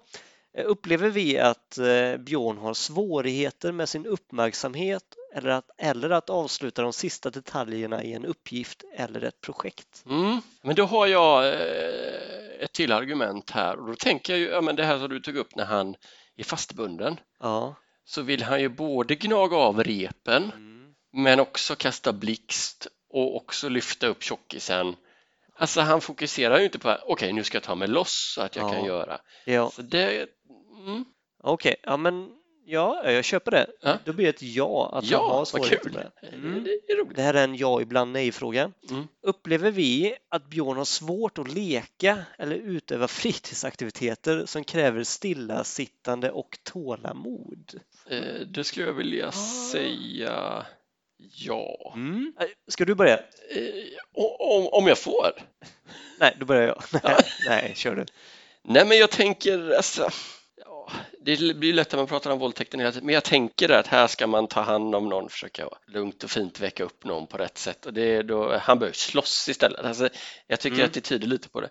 [0.64, 1.78] upplever vi att
[2.18, 8.12] Björn har svårigheter med sin uppmärksamhet eller att, eller att avsluta de sista detaljerna i
[8.12, 10.04] en uppgift eller ett projekt?
[10.06, 10.40] Mm.
[10.62, 14.60] Men då har jag eh, ett till argument här och då tänker jag ju, ja
[14.60, 15.94] men det här som du tog upp när han
[16.36, 17.74] är fastbunden Ja.
[18.04, 20.94] så vill han ju både gnaga av repen Mm.
[21.12, 24.96] men också kasta blixt och också lyfta upp tjockisen.
[25.54, 28.56] Alltså han fokuserar ju inte på okej nu ska jag ta mig loss så att
[28.56, 28.72] jag Ja.
[28.72, 29.20] kan göra.
[29.46, 30.28] Ja, Så det,
[30.86, 31.04] mm,
[31.42, 32.30] okej, ja men
[32.68, 33.66] ja, jag köper det.
[33.80, 33.98] Ja.
[34.04, 36.26] Då blir det ett ja att Ja, han har svårigheter med det.
[36.26, 36.64] Mm.
[36.64, 37.16] det är roligt.
[37.16, 38.72] Det här är en ja ibland nej-fråga.
[38.90, 39.08] Mm.
[39.22, 46.58] Upplever vi att Björn har svårt att leka eller utöva fritidsaktiviteter som kräver stillasittande och
[46.62, 47.80] tålamod?
[48.10, 49.32] Eh, det skulle jag vilja
[49.72, 50.66] säga
[51.18, 51.92] ja.
[51.96, 52.32] Mm.
[52.68, 53.16] Ska du börja?
[53.16, 53.84] Eh,
[54.38, 55.32] om, om jag får?
[56.20, 56.82] Nej, då börjar jag.
[57.04, 58.06] Nej, nej kör du.
[58.62, 60.10] Nej men jag tänker alltså,
[61.20, 64.06] det blir lätt när man pratar om våldtäkten hela tiden, men jag tänker att här
[64.06, 67.58] ska man ta hand om någon, försöka lugnt och fint väcka upp någon på rätt
[67.58, 69.84] sätt och det är då, han behöver slåss istället.
[69.84, 70.08] Alltså,
[70.46, 70.86] jag tycker Mm.
[70.86, 71.68] att det tyder lite på det.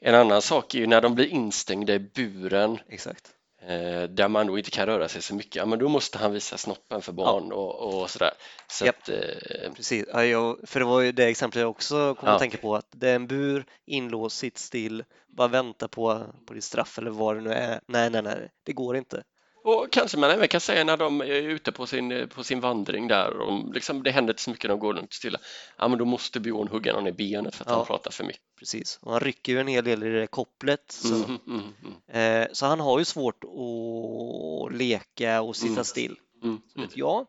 [0.00, 3.30] En annan sak är ju när de blir instängda i buren Exakt.
[3.68, 6.32] Eh, där man då inte kan röra sig så mycket, ja men då måste han
[6.32, 8.30] visa snoppen för barn och, och sådär.
[8.68, 8.96] Så Japp.
[9.02, 12.32] att, eh, Precis, ja, jag, för det var ju det exemplet jag också kom Ja.
[12.34, 16.54] att tänka på att det är en bur, inlåst, sitt still, bara vänta på, på
[16.54, 17.80] ditt straff eller vad det nu är.
[17.88, 19.22] Nej, nej, nej, det går inte.
[19.64, 23.08] Och kanske man även kan säga när de är ute på sin, på sin vandring
[23.08, 25.38] där och liksom, det händer inte så mycket, de går runt stilla.
[25.78, 27.76] Ja, men då måste Björn hugga någon i benet för att Ja.
[27.76, 28.42] han pratar för mycket.
[28.58, 30.84] Precis, och han rycker ju en hel del i det kopplet.
[30.92, 31.62] Så, Mm, mm,
[32.08, 35.84] mm, eh, så han har ju svårt att leka och sitta Mm.
[35.84, 36.16] still.
[36.42, 36.88] mm, Så mm.
[36.88, 37.26] ett ja.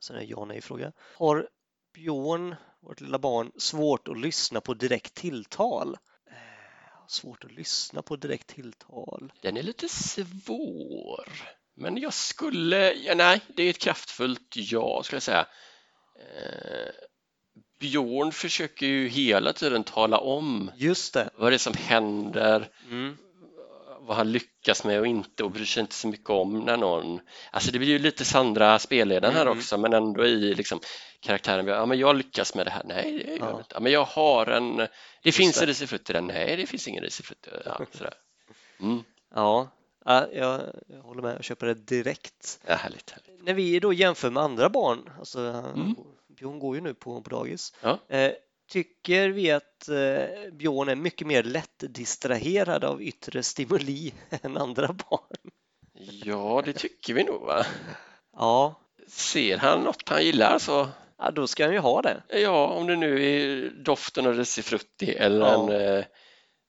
[0.00, 0.92] Sen är det ja nej fråga.
[1.18, 1.48] Har
[1.94, 5.96] Björn, vårt lilla barn, svårt att lyssna på direkt tilltal?
[7.12, 9.32] Svårt att lyssna på direkt tilltal.
[9.42, 11.28] Den är lite svår,
[11.76, 15.46] men jag skulle, ja, nej, det är ett kraftfullt ja skulle jag säga.
[16.20, 16.90] Eh,
[17.80, 21.30] Björn försöker ju hela tiden tala om Just det.
[21.34, 23.16] vad det är som händer, Mm.
[24.06, 27.20] Vad han lyckas med och inte och bryr sig inte så mycket om när någon...
[27.50, 29.58] Alltså det blir ju lite Sandra spelledaren här Mm.
[29.58, 30.80] också men ändå i liksom
[31.20, 33.58] karaktären, ja men jag lyckas med det här, nej det gör Ja.
[33.58, 33.74] inte.
[33.74, 34.76] Ja, men jag har en,
[35.22, 35.62] det finns det.
[35.62, 37.48] en risifrutt i den, nej det finns ingen risifrutt.
[37.64, 38.14] Ja, sådär.
[38.80, 39.02] Mm.
[39.34, 39.68] Ja,
[40.04, 42.60] ja, jag, jag håller med, jag köper det direkt.
[42.66, 43.42] Ja, härligt, härligt.
[43.44, 45.94] När vi då jämför med andra barn, alltså Mm.
[46.38, 47.98] Björn går ju nu på, på dagis, Ja.
[48.08, 48.32] eh,
[48.72, 55.50] Tycker vi att eh, Björn är mycket mer lättdistraherad av yttre stimuli än andra barn?
[56.24, 57.66] Ja, det tycker vi nog va?
[58.36, 58.74] Ja,
[59.08, 62.22] Ser han något han gillar så ja då ska han ju ha det.
[62.28, 65.70] ja, om det nu är doften av risifrutti eller Ja.
[65.70, 66.04] en eh,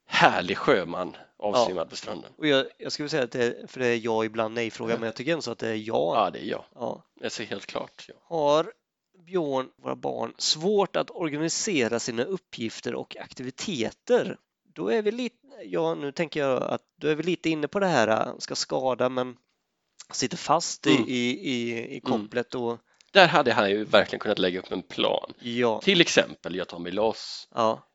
[0.07, 2.31] härlig sjöman avsvimmad på stranden.
[2.37, 5.03] Och jag, jag skulle säga att det är, för det är ja ibland nej-fråga, men
[5.05, 6.13] jag tycker ändå så att det är ja.
[6.23, 6.65] Ja, det är jag.
[6.75, 7.03] ja.
[7.21, 8.05] Det ser helt klart.
[8.07, 8.13] Ja.
[8.23, 8.71] Har
[9.25, 14.37] Björn, våra barn, svårt att organisera sina uppgifter och aktiviteter?
[14.73, 17.79] Då är vi lite, ja nu tänker jag att då är vi lite inne på
[17.79, 19.37] det här, äh, ska skada men
[20.11, 21.07] sitter fast i, Mm.
[21.07, 22.77] i, i, i kopplet och
[23.11, 25.33] Där hade han ju verkligen kunnat lägga upp en plan.
[25.39, 27.47] ja, Till exempel, jag tar mig loss.
[27.55, 27.89] ja.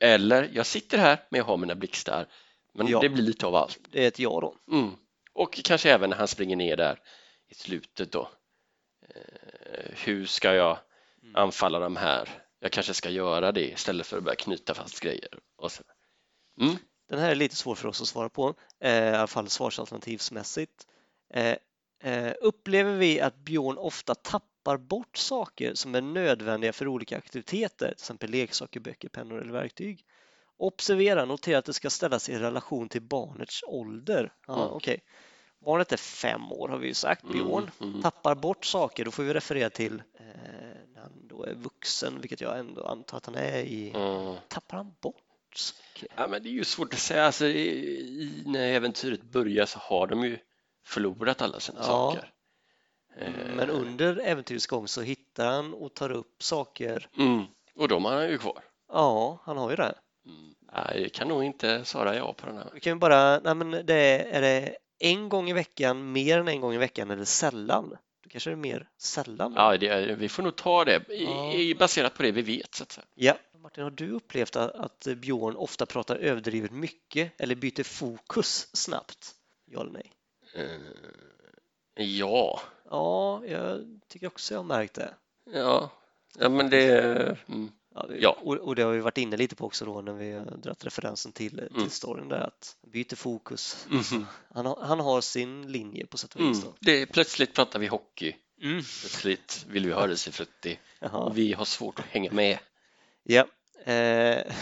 [0.00, 2.26] Eller, jag sitter här men jag har mina blixtar.
[2.74, 3.00] Men Ja.
[3.00, 3.78] det blir lite av allt.
[3.90, 4.54] det är ett ja då.
[4.76, 4.90] Mm.
[5.32, 6.98] Och kanske även när han springer ner där
[7.48, 8.28] i slutet då.
[9.08, 10.78] Eh, hur ska jag
[11.22, 11.36] Mm.
[11.36, 12.28] anfalla de här?
[12.60, 15.28] Jag kanske ska göra det istället för att börja knyta fast grejer.
[15.56, 15.82] Och så.
[16.60, 16.76] Mm.
[17.08, 20.86] Den här är lite svår för oss att svara på, eh, i alla fall svarsalternativsmässigt.
[21.34, 21.56] Eh,
[22.04, 27.86] eh, upplever vi att Björn ofta tappar bort saker som är nödvändiga för olika aktiviteter,
[27.86, 30.04] till exempel leksaker, böcker, pennor eller verktyg?
[30.56, 34.32] Observera, notera att det ska ställas i relation till barnets ålder.
[34.46, 34.72] Ja, Mm.
[34.74, 35.00] okej.
[35.64, 37.70] Barnet är fem år har vi ju sagt, Björn.
[37.80, 38.02] Mm, mm.
[38.02, 40.24] Tappar bort saker, då får vi referera till eh,
[40.94, 43.92] när han då är vuxen, vilket jag ändå antar att han är i.
[43.94, 44.34] Mm.
[44.48, 45.16] Tappar han bort
[45.56, 46.08] saker?
[46.16, 47.26] Ja, men det är ju svårt att säga.
[47.26, 47.68] Alltså, i,
[48.22, 50.38] i, när äventyret börjar så har de ju
[50.86, 51.84] förlorat alla sina Ja.
[51.86, 52.32] saker.
[53.18, 57.08] Eh, Men under äventyrets gång så hittar han och tar upp saker.
[57.18, 57.44] mm.
[57.74, 58.64] Och de har han ju kvar.
[58.92, 59.94] Ja, han har ju det.
[60.26, 60.54] Mm.
[60.72, 62.70] Nej, jag kan nog inte svara ja på den här.
[62.74, 66.48] Vi kan bara, nej men det är, är det en gång i veckan, mer än
[66.48, 67.96] en gång i veckan eller sällan?
[68.22, 69.52] Då kanske det är mer sällan.
[69.56, 71.74] Ja, är- vi får nog ta det Ja.
[71.78, 72.74] baserat på det vi vet.
[72.74, 73.04] Så att säga.
[73.14, 73.34] Ja.
[73.58, 79.34] Martin, har du upplevt att, att Björn ofta pratar överdrivet mycket eller byter fokus snabbt?
[79.66, 80.12] Ja eller nej?
[80.54, 82.60] Eh, ja,
[82.90, 85.14] Ja, jag tycker också jag har märkt det.
[85.52, 85.90] ja,
[86.38, 86.92] ja, men det...
[87.48, 87.70] Mm.
[87.94, 88.38] Ja, det, Ja.
[88.42, 91.32] Och, och det har vi varit inne lite på också då när vi dragit referensen
[91.32, 91.90] till, till Mm.
[91.90, 93.86] storyn där att byter fokus.
[93.90, 94.26] Mhm.
[94.54, 96.52] Han har, han har sin linje på sätt och Mm.
[96.52, 96.62] vis.
[96.62, 96.74] Då.
[96.80, 98.74] Det, plötsligt pratar vi hockey, Mm.
[98.76, 101.18] plötsligt vill vi ha risifrutti Jaha.
[101.18, 102.58] och vi har svårt att hänga med.
[103.22, 103.46] Ja.
[103.84, 104.42] Eh.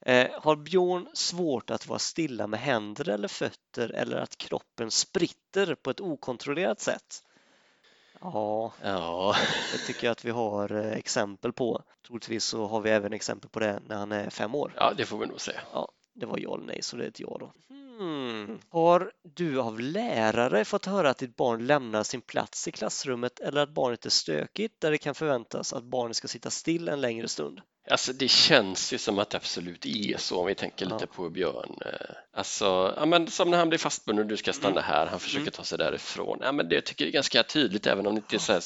[0.00, 5.74] eh, har Björn svårt att vara stilla med händer eller fötter eller att kroppen spritter
[5.74, 7.22] på ett okontrollerat sätt?
[8.20, 9.34] Ja, Ja,
[9.72, 11.82] det tycker jag att vi har eh, exempel på.
[12.06, 14.72] Troligtvis så har vi även exempel på det när han är fem år.
[14.76, 15.60] ja det får vi nog säga.
[15.72, 15.88] Ja,
[16.20, 17.52] det var ja eller nej, så det är ett ja då.
[17.68, 18.58] Hmm.
[18.70, 23.60] Har du av lärare fått höra att ditt barn lämnar sin plats i klassrummet eller
[23.60, 27.28] att barnet är stökigt där det kan förväntas att barnet ska sitta still en längre
[27.28, 27.60] stund?
[27.90, 30.94] Alltså det känns ju som att det absolut är så om vi tänker Ja.
[30.94, 31.78] lite på Björn.
[31.86, 34.84] Eh, Alltså, ja, men som när han blir fastbunden och du ska stanna Mm.
[34.84, 35.52] här, han försöker Mm.
[35.52, 36.38] ta sig därifrån.
[36.42, 38.52] Ja, men det jag tycker jag är ganska tydligt även om det inte är så
[38.52, 38.62] här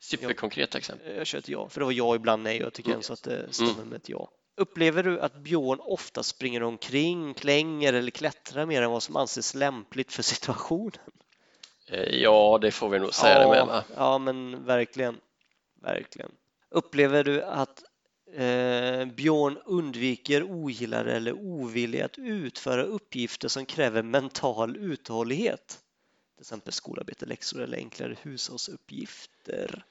[0.00, 1.16] superkonkreta exempel.
[1.16, 2.94] Jag kör ett ja, för det var ja ibland nej och jag tycker Mm.
[2.96, 4.28] ens att det stämmer med ett ja.
[4.56, 9.54] Upplever du att Björn ofta springer omkring, klänger eller klättrar mer än vad som anses
[9.54, 11.12] lämpligt för situationen?
[11.88, 13.84] Eh, Ja, det får vi nog säga det med va?
[13.96, 15.20] ja, men verkligen.
[15.82, 16.30] Verkligen.
[16.70, 17.82] Upplever du att
[18.32, 25.80] eh, Björn undviker, ogillar eller ovillig att utföra uppgifter som kräver mental uthållighet?
[26.34, 29.84] Till exempel skolarbete, läxor eller enklare hushållsuppgifter.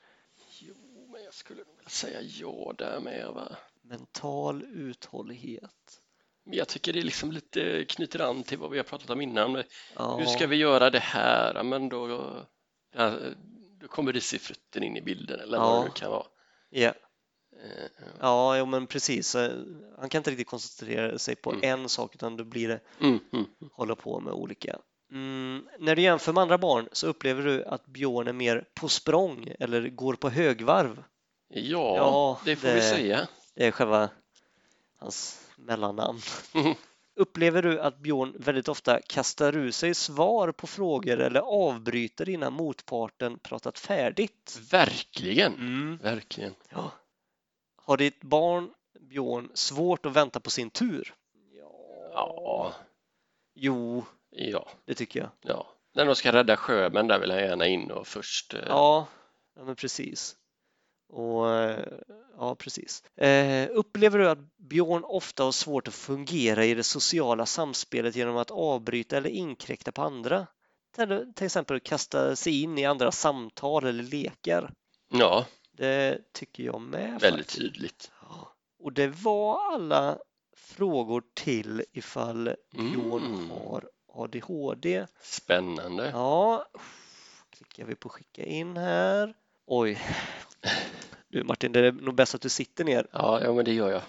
[0.60, 0.76] Jo,
[1.12, 3.56] men jag skulle nog vilja säga ja där med va?
[3.90, 6.02] Mental uthållighet.
[6.52, 9.64] Jag tycker det liksom lite knyter an till vad vi har pratat om innan.
[9.96, 11.64] Ja, Hur ska vi göra det här?
[11.64, 15.80] Men då, då kommer risifrutten in i bilden eller vad Ja.
[15.80, 16.26] det nu kan vara.
[16.70, 16.94] ja,
[17.64, 19.36] Eh, ja, jo, men precis.
[20.00, 21.62] Han kan inte riktigt koncentrera sig på Mm.
[21.82, 23.46] en sak utan då blir det Mm, mm.
[23.72, 24.80] hålla på med olika.
[25.12, 28.88] Mm, när du jämför med andra barn så upplever du att Björn är mer på
[28.90, 31.04] språng eller går på högvarv.
[31.48, 33.28] Ja, Ja, det får det- vi säga.
[33.56, 34.10] Det är själva
[34.98, 36.20] hans mellannamn.
[36.54, 36.74] Mhm.
[37.18, 42.54] Upplever du att Björn väldigt ofta kastar ur sig svar på frågor eller avbryter innan
[42.54, 44.60] motparten pratat färdigt?
[44.72, 46.56] Verkligen, verkligen.
[46.70, 46.92] Ja.
[47.76, 51.14] Har ditt barn Björn svårt att vänta på sin tur?
[52.14, 52.74] Ja,
[53.54, 55.30] Jo, ja, det tycker jag.
[55.42, 55.68] ja.
[55.94, 58.54] När de ska rädda sjömän där vill han gärna in och först.
[58.54, 59.08] eh, Ja,
[59.56, 60.36] ja men precis.
[61.10, 61.88] Och, eh,
[62.38, 63.04] ja, precis.
[63.18, 68.38] Eh, upplever du att Björn ofta har svårt att fungera i det sociala samspelet genom
[68.38, 70.48] att avbryta eller inkräkta på andra?
[70.96, 74.72] Till, till exempel kasta sig in i andra samtal eller lekar?
[75.10, 77.20] Ja, Det tycker jag med.
[77.22, 77.58] Väldigt faktiskt.
[77.58, 78.12] tydligt.
[78.80, 80.18] Och det var alla
[80.58, 83.50] frågor till ifall Björn Mm.
[83.50, 85.06] har ADHD.
[85.22, 86.10] Spännande.
[86.14, 86.66] Ja,
[87.50, 89.34] klickar vi på skicka in här.
[89.68, 90.00] Oj.
[91.28, 93.08] Du Martin, det är nog bäst att du sitter ner.
[93.12, 94.02] Ja, ja men det gör jag.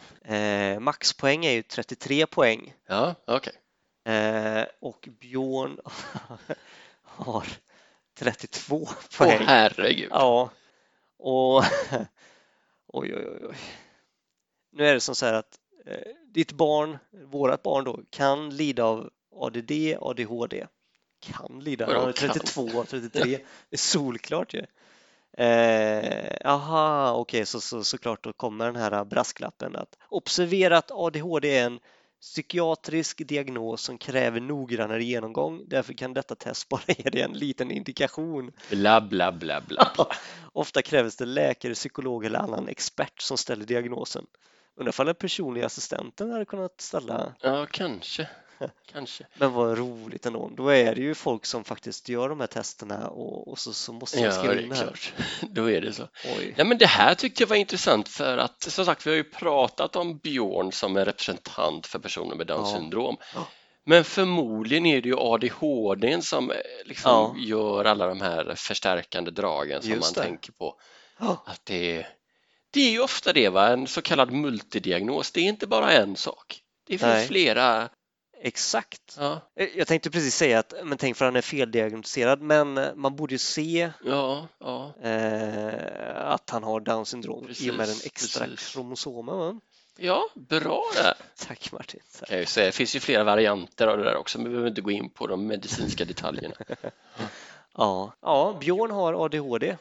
[0.73, 3.53] Eh, maxpoäng är ju 33 poäng Ja, okej.
[4.05, 5.81] eh, och Björn
[7.03, 7.47] har
[8.19, 9.43] 32 Åh poäng.
[9.47, 10.09] herregud.
[10.11, 10.51] Ja,
[11.19, 11.57] och
[12.87, 13.57] oj, oj, oj, oj.
[14.73, 18.85] Nu är det som så här att eh, ditt barn, vårat barn då, kan lida
[18.85, 20.67] av ADD, ADHD.
[21.21, 22.31] Kan lida, han är kan?
[22.33, 23.23] 32, 33,
[23.71, 24.67] det är solklart ju.
[25.37, 31.59] Eh, aha, okej, så, så såklart då kommer den här brasklappen att observera att ADHD
[31.59, 31.80] är en
[32.20, 35.68] psykiatrisk diagnos som kräver noggrannare genomgång.
[35.68, 38.53] Därför kan detta test bara ge dig en liten indikation.
[38.70, 39.91] Bla, bla, bla, bla.
[40.53, 44.26] Ofta krävs det läkare, psykolog eller annan expert som ställer diagnosen.
[44.76, 48.28] Undrar ifall den personliga assistenten hade kunnat ställa, Ja, kanske.
[48.93, 49.25] Kanske.
[49.35, 50.51] men vad roligt ändå.
[50.57, 53.93] Då är det ju folk som faktiskt gör de här testerna och, och så, så
[53.93, 54.87] måste Ja, skriva det in är det här.
[54.87, 55.13] klart.
[55.51, 56.03] Då är det så.
[56.39, 56.55] Oj.
[56.57, 59.25] Ja, men det här tyckte jag var intressant för att som sagt, vi har ju
[59.25, 62.77] pratat om Björn som en representant för personer med Downs Ja.
[62.79, 63.17] syndrom.
[63.35, 63.47] Ja.
[63.85, 67.35] Men förmodligen är det ju ADHD som eh, liksom Ja.
[67.47, 70.29] gör alla de här förstärkande dragen som Just man det.
[70.31, 70.75] tänker på.
[71.19, 72.09] Ja, Att det, är-
[72.71, 73.69] det är ju ofta det, va?
[73.69, 75.33] en så kallad multidiagnos.
[75.33, 76.61] Det är inte bara en sak.
[76.87, 77.27] Det finns Nej.
[77.27, 77.89] flera.
[78.47, 79.16] Exakt.
[79.18, 82.94] Ja, Eh, Jag tänkte precis säga att, men tänk för han är feldiagnostiserad, men eh,
[82.94, 84.94] man borde ju se ja, ja.
[85.03, 88.72] eh, att han har Downs syndrom i och med den Precis, extra precis.
[88.72, 89.38] kromosomen.
[89.38, 89.61] va?
[89.99, 91.14] ja bra där.
[91.47, 92.01] Tack Martin.
[92.18, 92.28] Tack.
[92.28, 92.66] Kan jag säga.
[92.66, 95.11] Det finns ju flera varianter av det där också, men vi behöver inte gå in
[95.11, 96.55] på de medicinska detaljerna.
[97.78, 98.12] Ja.
[98.20, 99.76] ja, Björn har ADHD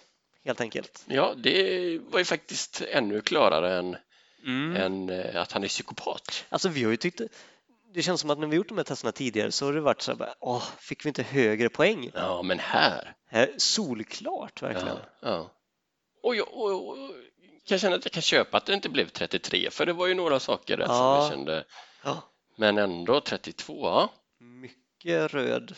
[0.45, 1.03] helt enkelt.
[1.07, 3.97] Ja, det var ju faktiskt ännu klarare än,
[4.45, 4.75] Mm.
[4.75, 6.45] än eh, att han är psykopat.
[6.49, 7.21] Alltså vi har ju tyckt,
[7.95, 10.01] det känns som att när vi gjort de här testerna tidigare så har det varit
[10.01, 12.11] så här, bara, åh, fick vi inte högre poäng?
[12.13, 13.15] Ja, men här.
[13.27, 14.87] Här, solklart verkligen.
[14.87, 15.51] Ja, ja.
[16.23, 16.97] Och jag och, och,
[17.67, 20.13] kan känna att jag kan köpa att det inte blev 33, för det var ju
[20.13, 21.21] några saker där som Ja.
[21.23, 21.65] jag kände,
[22.03, 22.21] Ja.
[22.57, 24.09] men ändå 32, ja.
[24.39, 25.75] Mycket röd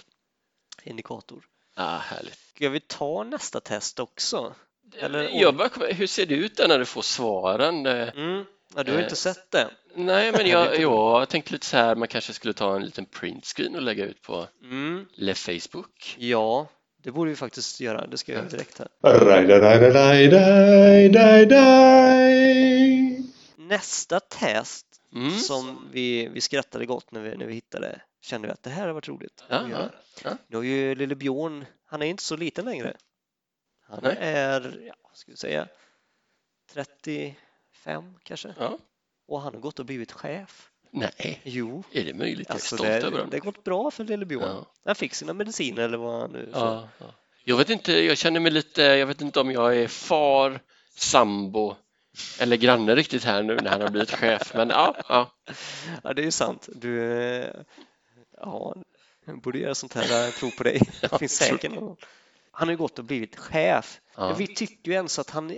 [0.84, 1.46] indikator.
[1.76, 2.38] Ah, härligt.
[2.56, 4.56] Ska vi ta nästa test också?
[4.98, 7.86] Eller- jag bara, hur ser det ut där när du får svaren?
[7.86, 8.46] Eh, Mm.
[8.76, 9.70] Ja, du har Eh, inte sett det?
[9.96, 13.76] Nej, men jag, jag tänkte lite så här, man kanske skulle ta en liten printscreen
[13.76, 15.06] och lägga ut på Mm.
[15.14, 16.16] Le Facebook.
[16.20, 16.68] Ja,
[17.04, 18.08] det borde vi faktiskt göra.
[18.08, 18.88] Det ska jag göra direkt här.
[23.58, 25.32] Nästa test Mm.
[25.32, 28.88] som vi, vi skrattade gott när vi, när vi hittade kände vi att det här
[28.88, 29.92] har varit roligt Ja, att göra.
[30.24, 30.38] ja.
[30.48, 32.94] Nu har ju lille Björn, han är inte så liten längre.
[33.88, 34.18] Han Nej.
[34.20, 35.68] är, ja, ska vi säga,
[37.84, 38.54] 35 kanske.
[38.60, 38.78] Ja.
[39.28, 40.70] Och han har gått och blivit chef.
[40.92, 42.48] Nej, Jo, är det möjligt?
[42.48, 43.32] Jag är alltså stolt det, över det honom.
[43.32, 44.42] har gått bra för lille Björn.
[44.44, 44.66] Ja.
[44.86, 46.50] Han fick sina mediciner eller vad han nu.
[46.54, 47.06] Ja, ja.
[47.44, 50.60] Jag vet inte, jag känner mig lite, jag vet inte om jag är far,
[50.96, 51.76] sambo
[52.40, 55.32] eller granne riktigt här nu när han har blivit chef, men ja, ja.
[56.04, 56.70] Ja, det är ju sant.
[56.76, 57.54] Du, eh,
[58.38, 58.76] ja,
[59.44, 60.82] borde göra sånt här eh, prov på dig.
[61.02, 61.98] Det finns säkert någon.
[62.52, 64.02] Han har ju gått och blivit chef.
[64.16, 64.34] ja.
[64.34, 65.52] Vi tycker ju ens att han,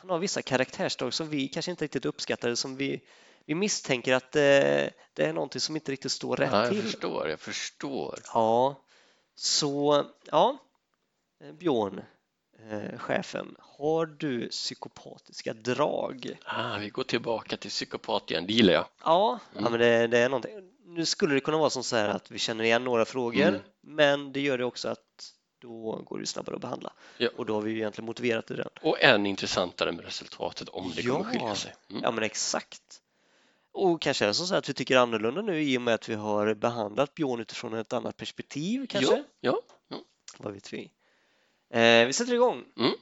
[0.00, 3.00] han har vissa karaktärsdrag som vi kanske inte riktigt uppskattar, som vi,
[3.44, 4.42] vi misstänker att eh,
[5.14, 6.82] det är någonting som inte riktigt står rätt ja jag till.
[6.82, 8.18] förstår, jag förstår.
[8.34, 8.82] Ja,
[9.34, 10.58] så ja,
[11.44, 12.00] eh, Björn,
[12.70, 16.38] eh, chefen, har du psykopatiska drag?
[16.44, 18.86] Ah, vi går tillbaka till psykopat igen, det gillar jag.
[19.04, 19.64] Ja, Mm.
[19.64, 20.52] ja men det, det är någonting.
[20.84, 23.60] Nu skulle det kunna vara som så här att vi känner igen några frågor, Mm.
[23.82, 26.92] men det gör det också att då går det snabbare att behandla.
[27.18, 27.28] Ja.
[27.36, 28.72] Och då har vi ju egentligen motiverat det redan.
[28.82, 31.24] Och än intressantare med resultatet om det kommer Ja.
[31.24, 31.74] skilja sig.
[31.90, 32.02] Mm.
[32.02, 32.82] Ja, men exakt.
[33.72, 36.14] Och kanske är det så att vi tycker annorlunda nu i och med att vi
[36.14, 39.24] har behandlat Björn utifrån ett annat perspektiv kanske?
[39.40, 39.98] Ja, ja.
[40.38, 40.90] Vad vet vi?
[41.70, 42.64] Eh, vi sätter igång.
[42.78, 42.92] Mm.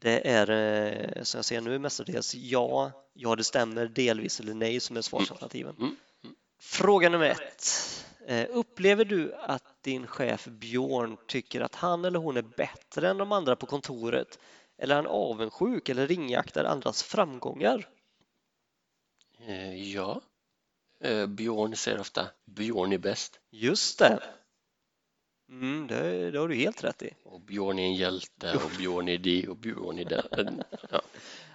[0.00, 4.80] Det är eh, som jag ser nu mestadels ja, ja det stämmer, delvis eller nej
[4.80, 5.76] som är svarsalternativen.
[5.78, 5.96] Mm.
[6.60, 8.04] Fråga nummer ett.
[8.28, 13.18] Eh, upplever du att din chef Björn tycker att han eller hon är bättre än
[13.18, 14.38] de andra på kontoret?
[14.78, 17.88] Eller är han avundsjuk eller ringaktar andras framgångar?
[19.46, 20.20] Eh, ja.
[21.00, 24.22] Eh, Björn säger ofta Björn är bäst Just det.
[25.48, 27.10] Mm, det, det har du helt rätt i.
[27.24, 30.64] och Björn är en hjälte och Björn är det och Björn är det.
[30.90, 31.02] Ja.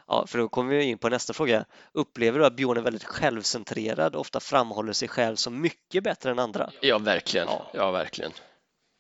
[0.08, 1.66] Ja, för då kommer vi in på nästa fråga.
[1.92, 6.32] Upplever du att Björn är väldigt självcentrerad och ofta framhåller sig själv som mycket bättre
[6.32, 6.70] än andra?
[6.82, 7.48] ja, verkligen.
[7.48, 7.72] Ja.
[7.74, 8.32] Ja, verkligen.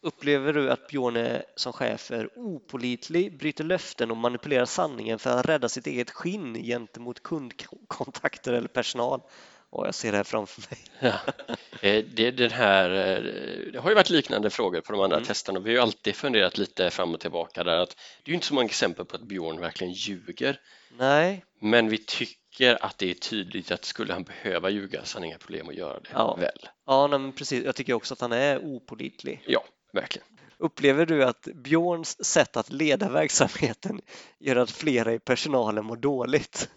[0.06, 5.45] Upplever du att Björn som chef är opolitlig, bryter löften och manipulerar sanningen för att
[5.45, 9.22] rädda sitt eget skinn gentemot kundkontakter eller personal?
[9.70, 10.80] Och jag ser det här framför mig.
[10.99, 11.34] Ja.
[11.82, 15.18] Eh, Det, är den här, eh, det har ju varit liknande frågor på de andra
[15.18, 15.28] Mm.
[15.28, 17.89] testerna och vi har ju alltid funderat lite fram och tillbaka där att
[18.24, 20.60] det är ju inte så många exempel på att Björn verkligen ljuger
[20.97, 25.21] Nej, men vi tycker att det är tydligt att skulle han behöva ljuga så har
[25.21, 26.35] han inga problem att göra det Ja.
[26.35, 26.69] väl.
[26.85, 27.63] ja nej, men precis.
[27.65, 29.43] Jag tycker också att han är opolitlig.
[29.47, 29.63] Ja,
[29.93, 30.27] verkligen.
[30.57, 34.01] Upplever du att Björns sätt att leda verksamheten
[34.39, 36.69] gör att flera i personalen mår dåligt?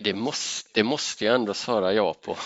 [0.00, 2.36] Det måste, det måste jag ändå svara ja på.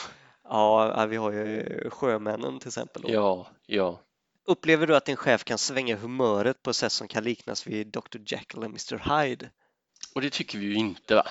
[0.45, 3.03] Ja, vi har ju sjömännen till exempel.
[3.03, 3.11] Då.
[3.11, 4.01] Ja, ja.
[4.47, 7.87] Upplever du att din chef kan svänga humöret på ett sätt som kan liknas vid
[7.87, 9.51] Dr Jekyll och Mr Hyde?
[10.15, 11.27] Och det tycker vi ju inte va?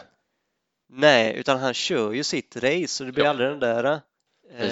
[0.89, 3.30] Nej, utan han kör ju sitt race så det blir Ja.
[3.30, 4.01] aldrig den där.
[4.53, 4.72] Eh,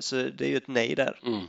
[0.00, 1.20] så det är ju ett nej där.
[1.22, 1.46] Mm.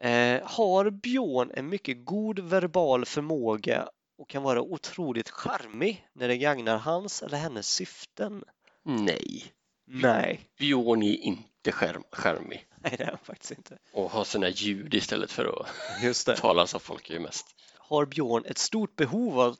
[0.00, 6.36] Eh, har Björn en mycket god verbal förmåga och kan vara otroligt charmig när det
[6.36, 8.44] gagnar hans eller hennes syften?
[8.84, 9.44] Nej,
[9.90, 13.78] Nej, Björn är inte skärm, skärmig nej det är han faktiskt inte.
[13.92, 15.68] och har sina ljud istället för att
[16.04, 16.36] Just det.
[16.40, 17.46] tala som folk är mest.
[17.78, 19.56] Har Björn ett stort behov av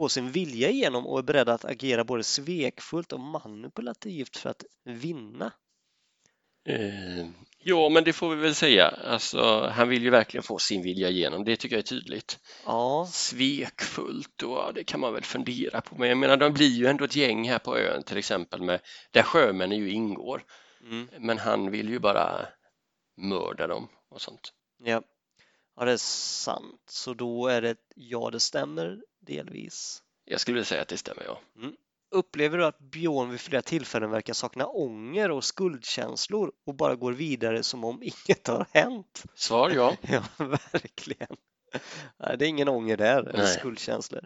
[0.00, 4.64] få sin vilja igenom och är beredd att agera både svekfullt och manipulativt för att
[4.84, 5.52] vinna?
[6.68, 7.26] Eh,
[7.58, 8.88] ja, men det får vi väl säga.
[8.88, 11.44] Alltså, han vill ju verkligen få sin vilja igenom.
[11.44, 12.38] Det tycker jag är tydligt.
[12.66, 15.96] Ja, Svekfullt, och ja, det kan man väl fundera på.
[15.98, 18.80] Men jag menar, de blir ju ändå ett gäng här på ön till exempel med
[19.10, 20.44] där sjömännen ju ingår.
[20.84, 22.48] mm, Men han vill ju bara
[23.16, 24.52] mörda dem och sånt.
[24.84, 25.02] ja.
[25.76, 26.82] ja, det är sant.
[26.90, 30.02] Så då är det ja, det stämmer delvis.
[30.24, 31.40] Jag skulle vilja säga att det stämmer, ja.
[32.12, 37.12] Upplever du att Björn vid flera tillfällen verkar sakna ånger och skuldkänslor och bara går
[37.12, 39.24] vidare som om inget har hänt?
[39.34, 39.96] Svar ja.
[40.02, 40.22] Ja,
[40.72, 41.36] verkligen.
[42.18, 43.58] Nej, det är ingen ånger där, eller Nej.
[43.58, 44.24] skuldkänslor.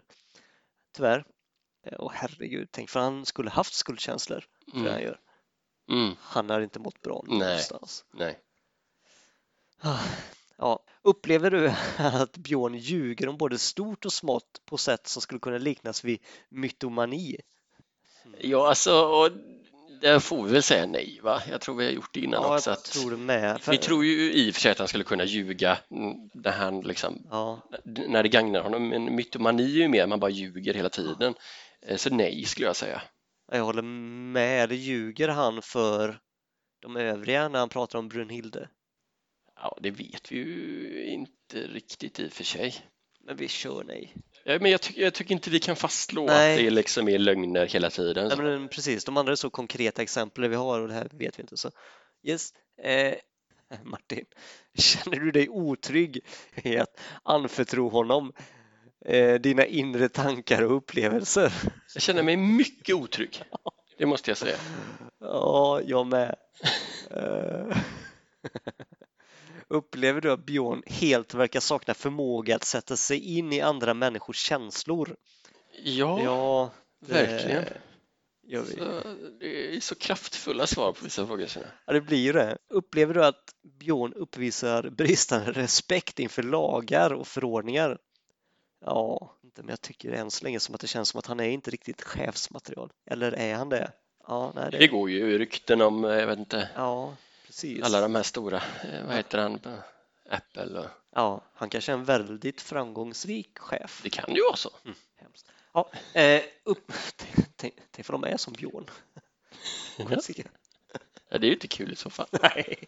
[0.95, 1.25] Tyvärr.
[1.99, 4.45] Åh herregud, tänk för han skulle haft skuldkänslor.
[4.71, 5.03] För det han Mm.
[5.03, 5.19] gör.
[5.91, 6.15] Mm.
[6.19, 7.39] Han har inte mått bra Nej.
[7.39, 8.05] någonstans.
[8.13, 8.39] Nej.
[10.57, 10.79] Ja.
[11.05, 15.57] Upplever du att Björn ljuger om både stort och smått på sätt som skulle kunna
[15.57, 17.37] liknas vid mytomani?
[18.39, 19.29] Ja, alltså, och
[20.01, 21.41] där får vi väl säga nej, va?
[21.49, 22.75] Jag tror vi har gjort det innan Ja, också.
[22.75, 23.57] tror.
[23.59, 26.51] För- vi tror ju i och för sig att han skulle kunna ljuga mm, när
[26.51, 28.87] han liksom Ja, när det gagnar honom.
[28.89, 31.33] Men mytomani är ju mer man bara ljuger hela tiden.
[31.81, 33.01] Eh, Så nej skulle jag säga.
[33.51, 33.81] jag håller
[34.31, 34.71] med.
[34.71, 36.19] Ljuger han för
[36.81, 38.69] de övriga när han pratar om Brunhilde?
[39.55, 42.75] Ja, det vet vi ju inte riktigt i och för sig.
[43.23, 44.15] Men vi kör nej.
[44.43, 46.53] Ja, Men jag, tycker- jag tycker inte vi kan fastslå Nej.
[46.53, 48.27] att det liksom är lögner hela tiden.
[48.27, 51.39] Nej, men precis, de andra är så konkreta exempel vi har och det här vet
[51.39, 51.57] vi inte.
[51.57, 51.71] Så
[52.23, 52.53] yes.
[52.83, 53.13] Eh,
[53.83, 54.25] Martin,
[54.77, 56.19] känner du dig otrygg
[56.63, 58.33] i att anförtro honom
[59.05, 61.53] eh, dina inre tankar och upplevelser?
[61.93, 63.43] Jag känner mig mycket otrygg.
[63.97, 64.57] Det måste jag säga.
[65.19, 66.35] Ja, jag med.
[69.67, 74.37] Upplever du att Björn helt verkar sakna förmåga att sätta sig in i andra människors
[74.37, 75.15] känslor?
[75.83, 77.63] Ja, Ja, det verkligen.
[78.47, 78.55] Vi.
[78.57, 79.01] så,
[79.39, 81.47] det är så kraftfulla svar på vissa frågor.
[81.55, 81.63] jag.
[81.85, 82.57] Ja, det blir ju det.
[82.69, 87.97] Upplever du att Björn uppvisar bristande respekt inför lagar och förordningar?
[88.85, 91.39] Ja, inte, men jag tycker än så länge som att det känns som att han
[91.39, 92.91] är inte riktigt chefsmaterial.
[93.11, 93.91] Eller är han det?
[94.27, 94.87] Ja, nej, Det det...
[94.87, 97.15] går ju rykten om, eh, jag vet inte, ja
[97.55, 97.83] precis.
[97.83, 99.59] alla de här stora, eh, vad heter han,
[100.29, 100.85] Apple och
[101.15, 103.99] Ja, han kanske är en väldigt framgångsrik chef.
[104.03, 104.69] det kan ju vara så.
[105.15, 105.51] Hemskt.
[105.73, 106.91] Ja, eh, upp...
[107.55, 107.73] tänk,
[108.09, 108.89] vad de är som Björn.
[111.29, 112.27] Ja, det är ju inte kul i så fall.
[112.41, 112.83] Nej.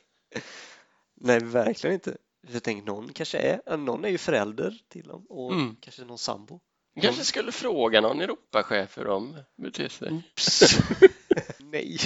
[1.16, 2.18] Nej, verkligen inte.
[2.42, 5.76] Jag tänker någon kanske är, någon är ju förälder till dem och Mm.
[5.82, 6.60] kanske någon sambo.
[6.94, 10.12] Jag kanske skulle fråga någon Europachef hur de beter sig.
[10.12, 10.78] Oops.
[11.60, 12.00] Nej!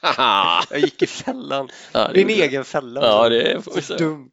[0.70, 1.68] jag gick i fällan.
[1.92, 3.00] Ja, gjorde egen fälla.
[3.00, 4.30] Ja, det vi Så dumt.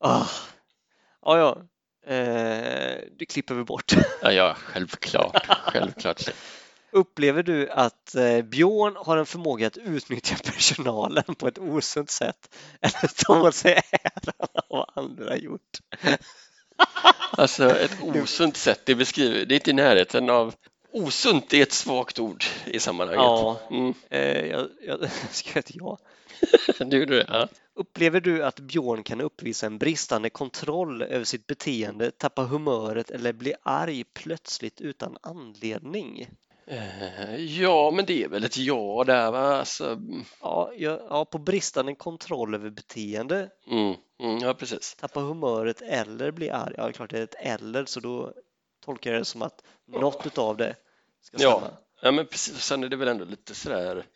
[0.00, 0.26] Ah.
[1.22, 1.62] Ja, ja.
[2.14, 3.92] Eh, det klipper vi bort.
[4.22, 5.46] Ja, ja, självklart.
[5.66, 6.22] Självklart.
[6.92, 12.54] Upplever du att eh, Björn har en förmåga att utnyttja personalen på ett osunt sätt
[12.80, 15.78] eller ta åt sig äran av vad andra gjort?
[17.30, 20.54] Alltså ett osunt sätt, det beskriver, det är inte i närheten av
[20.92, 23.22] Osunt är ett svagt ord i sammanhanget.
[23.22, 23.94] Ja, Mm.
[24.10, 25.98] eh, jag, jag skrev ett ja.
[26.78, 27.26] Du gjorde det?
[27.28, 27.48] Ja.
[27.74, 33.32] Upplever du att Björn kan uppvisa en bristande kontroll över sitt beteende, tappa humöret eller
[33.32, 36.28] bli arg plötsligt utan anledning?
[36.66, 39.56] Eh, ja, men det är väl ett ja där va?
[39.58, 39.98] Alltså,
[40.40, 43.48] Ja, ja, ja på bristande kontroll över beteende.
[43.70, 44.94] mm, Mm, ja, precis.
[45.00, 46.74] Tappa humöret eller bli arg.
[46.76, 48.32] Ja, det är klart det är ett eller så då
[48.80, 50.76] tolkar jag det som att något utav det
[51.22, 51.50] ska Ja.
[51.60, 51.76] stämma.
[52.02, 52.54] Ja, men precis.
[52.54, 54.06] Och Sen är det väl ändå lite sådär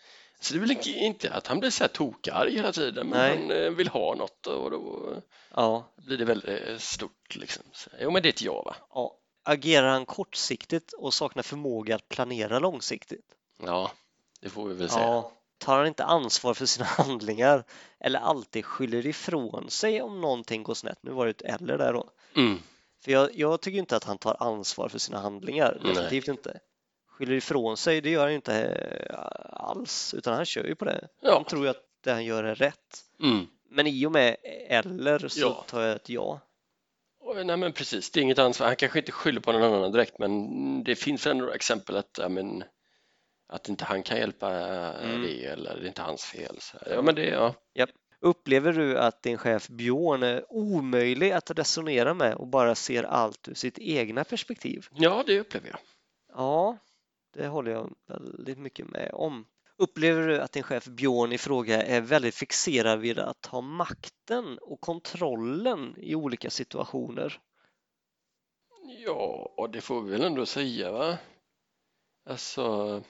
[0.41, 3.39] så det är väl inte- att han blir så här tokarg hela tiden, men Nej.
[3.57, 5.13] han eh, vill ha något och då
[5.55, 7.63] Ja, blir det väldigt stort liksom.
[7.73, 8.77] Så, jo, men det är ett ja, va?
[8.91, 9.19] ja.
[9.47, 13.27] Agerar han kortsiktigt och saknar förmåga att planera långsiktigt?
[13.63, 13.91] Ja,
[14.41, 15.05] det får vi väl säga.
[15.07, 15.33] Ja.
[15.59, 17.65] Tar han inte ansvar för sina handlingar
[18.01, 20.99] eller alltid skyller ifrån sig om någonting går snett?
[21.03, 22.11] Nu var det ett eller där då.
[22.37, 22.59] Mm.
[23.05, 26.61] För jag, jag tycker inte att han tar ansvar för sina handlingar, definitivt inte.
[27.09, 28.63] Skyller ifrån sig, det gör han ju inte
[29.11, 29.17] eh,
[29.53, 31.09] alls, utan han kör ju på det.
[31.21, 31.33] Ja.
[31.35, 33.05] Han tror ju att det han gör är rätt.
[33.23, 33.47] Mm.
[33.71, 34.37] Men i och med
[34.69, 35.65] eller så Ja.
[35.69, 36.41] tar jag ett ja.
[37.45, 38.67] Nej men precis, det är inget ansvar.
[38.67, 42.29] Han kanske inte skyller på någon annan direkt men det finns ändå exempel att, ja,
[42.29, 42.65] men,
[43.49, 45.23] att inte han kan hjälpa eh, Mm.
[45.23, 46.57] det eller det är inte hans fel.
[46.61, 47.55] Så, ja, men det, ja.
[48.25, 53.49] Upplever du att din chef Björn är omöjlig att resonera med och bara ser allt
[53.49, 54.87] ur sitt egna perspektiv?
[54.93, 55.79] ja, det upplever jag.
[56.29, 56.79] Ja,
[57.35, 59.47] det håller jag väldigt mycket med om.
[59.77, 64.59] Upplever du att din chef Björn i fråga är väldigt fixerad vid att ha makten
[64.59, 67.41] och kontrollen i olika situationer?
[69.07, 71.19] Ja, och det får vi väl ändå säga va?
[72.27, 73.03] Alltså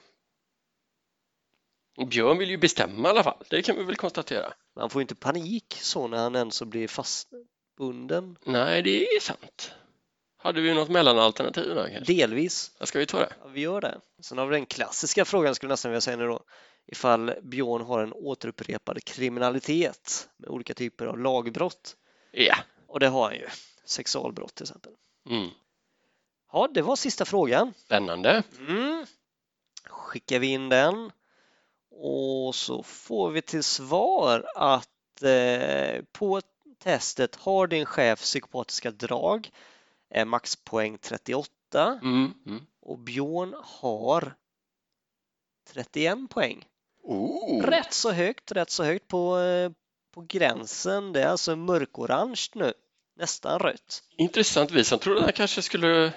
[1.97, 4.53] Björn vill ju bestämma i alla fall, det kan vi väl konstatera.
[4.75, 8.37] Man får ju inte panik så när han ens blir fastbunden.
[8.45, 9.71] Nej, det är sant.
[10.37, 12.13] Hade vi något mellanalternativ där kanske?
[12.13, 13.33] Delvis, Ja, Ska vi ta det?
[13.41, 13.99] ja, vi gör det.
[14.21, 16.43] Sen har vi den klassiska frågan skulle jag nästan vilja säga nu då.
[16.87, 21.95] Ifall Björn har en återupprepad kriminalitet med olika typer av lagbrott.
[22.31, 22.55] Ja.
[22.87, 23.47] Och det har han ju.
[23.85, 24.91] Sexualbrott till exempel.
[25.29, 25.49] Mm.
[26.51, 27.73] Ja, det var sista frågan.
[27.77, 28.43] Spännande.
[28.67, 29.05] Mm.
[29.89, 31.11] Skickar vi in den
[31.97, 36.41] och så får vi till svar att eh, på
[36.83, 39.49] testet har din chef psykopatiska drag,
[40.09, 41.51] är maxpoäng 38
[42.01, 42.33] Mm.
[42.45, 42.65] Mm.
[42.81, 44.35] och Björn har
[45.73, 46.65] 31 poäng.
[47.03, 47.63] Oh.
[47.63, 49.71] Rätt så högt, rätt så högt på, eh,
[50.13, 51.13] på gränsen.
[51.13, 52.73] Det är alltså mörkorange nu,
[53.15, 54.03] nästan rött.
[54.17, 54.71] Intressant.
[54.71, 56.13] Vi som trodde det kanske skulle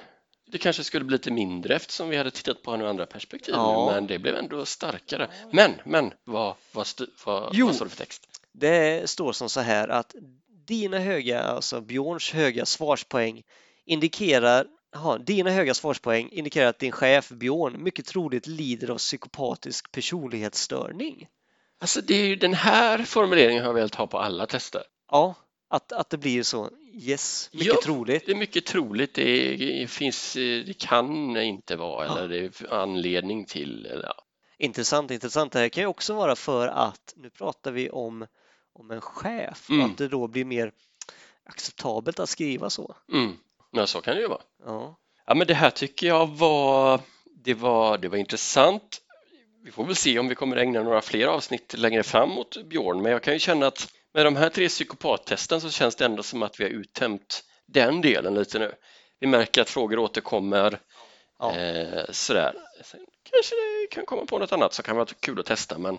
[0.51, 3.86] det kanske skulle bli lite mindre eftersom vi hade tittat på andra perspektiv Ja.
[3.86, 5.30] nu, men det blev ändå starkare.
[5.53, 6.86] Men, men vad, vad,
[7.24, 7.66] vad, Jo.
[7.66, 8.26] vad står det för text?
[8.53, 10.14] Det står som så här att
[10.66, 13.42] dina höga, alltså Björns höga svarspoäng
[13.84, 19.92] indikerar Aha, dina höga svarspoäng indikerar att din chef Björn mycket troligt lider av psykopatisk
[19.92, 21.26] personlighetsstörning.
[21.80, 24.82] Alltså det är ju den här formuleringen har jag velat ha på alla tester.
[25.11, 25.34] Ja,
[25.69, 26.71] att, att det blir så.
[26.95, 28.27] Yes, mycket Ja, troligt.
[28.27, 30.33] Det är mycket troligt, det finns,
[30.66, 33.87] det kan inte vara eller det är anledning till.
[33.87, 34.14] Eller, ja.
[34.59, 35.53] Intressant, intressant.
[35.53, 38.27] Det här kan ju också vara för att nu pratar vi om,
[38.73, 39.91] om en chef och Mm.
[39.91, 40.73] att det då blir mer
[41.45, 42.97] acceptabelt att skriva så.
[43.12, 43.33] Mm.
[43.71, 44.43] Ja, så kan det ju vara.
[44.66, 44.97] Ja,
[45.27, 47.01] Ja, men det här tycker jag var,
[47.45, 49.03] det var, det var intressant.
[49.64, 53.03] Vi får väl se om vi kommer ägna några fler avsnitt längre fram mot Björn,
[53.03, 56.23] men jag kan ju känna att med de här tre psykopattesten så känns det ändå
[56.23, 58.75] som att vi har uttömt den delen lite nu.
[59.21, 60.81] Vi märker att frågor återkommer
[61.39, 61.57] Ja.
[61.57, 62.55] eh, sådär.
[62.85, 63.01] Sen
[63.33, 65.99] kanske det kan komma på något annat som kan vara kul att testa, men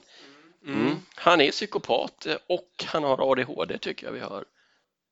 [0.65, 0.95] mm.
[1.15, 4.45] han är psykopat eh, och han har ADHD tycker jag vi har.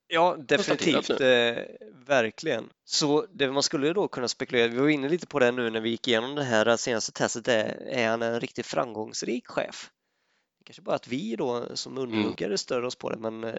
[0.07, 1.09] Ja, definitivt.
[1.09, 1.63] Eh,
[2.07, 2.69] verkligen.
[2.85, 5.79] Så det man skulle då kunna spekulera, vi var inne lite på det nu när
[5.79, 9.91] vi gick igenom det här senaste testet, är, är han en riktigt framgångsrik chef?
[10.67, 13.53] Kanske bara att vi då som underhuggare stör oss på det, men eh,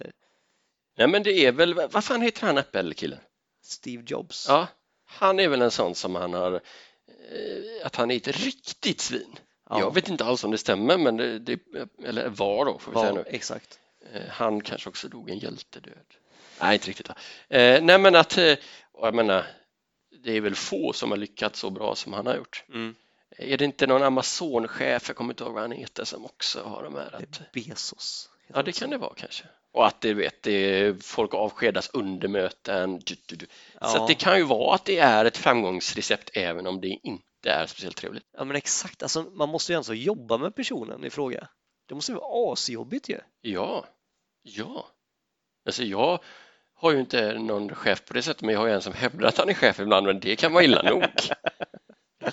[0.97, 3.19] Nej, men det är väl, vad fan heter han Apple-killen?
[3.63, 4.47] Steve Jobs.
[4.49, 4.67] Ja,
[5.05, 9.39] han är väl en sån som han har, eh, att han är ett riktigt svin.
[9.71, 9.81] Ja.
[9.81, 11.61] Jag vet inte alls om det stämmer, men det, det
[12.05, 13.25] eller var då får vi säga Var, nu.
[13.27, 13.79] exakt.
[14.13, 16.15] Eh, Han kanske också dog en hjältedöd.
[16.61, 17.09] Nej, inte riktigt.
[17.49, 18.57] Eh, nej, men att, eh,
[18.93, 19.47] jag menar,
[20.25, 22.65] det är väl få som har lyckats så bra som han har gjort.
[22.69, 22.95] Mm.
[23.37, 26.83] Är det inte någon Amazon-chef, jag kommer inte ihåg vad han heter, som också har
[26.83, 27.15] de här?
[27.15, 28.31] Att, Bezos.
[28.55, 28.81] ja, det så.
[28.81, 29.45] kan det vara kanske.
[29.73, 32.99] Och att det, vet, det folk avskedas under möten.
[32.99, 33.47] Du, du, du.
[33.47, 33.51] Så
[33.81, 34.01] Ja.
[34.03, 37.67] att det kan ju vara att det är ett framgångsrecept även om det inte är
[37.67, 38.25] speciellt trevligt.
[38.37, 41.49] Ja men exakt, alltså, man måste ju alltså jobba med personen i fråga.
[41.89, 43.19] Det måste ju vara asjobbigt ju.
[43.41, 43.87] Ja,
[44.43, 44.87] ja.
[45.67, 46.19] Alltså jag
[46.75, 49.29] har ju inte någon chef på det sättet, men jag har ju en som hävdar
[49.29, 51.05] att han är chef ibland, men det kan vara illa nog.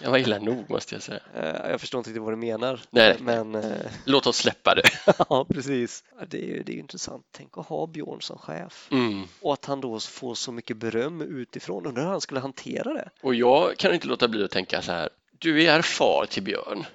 [0.01, 1.19] Kan vara illa nog måste jag säga.
[1.35, 2.79] Eh, Jag förstår inte riktigt vad du menar.
[2.89, 3.17] Nej.
[3.19, 3.71] Men eh,
[4.05, 4.89] Låt oss släppa det.
[5.29, 6.03] ja, precis.
[6.27, 7.25] Det är ju det är intressant.
[7.31, 9.23] Tänk att ha Björn som chef Mm.
[9.41, 11.85] och att han då får så mycket beröm utifrån.
[11.85, 13.09] Undrar hur han skulle hantera det?
[13.21, 16.85] Och jag kan inte låta bli att tänka så här, du är far till Björn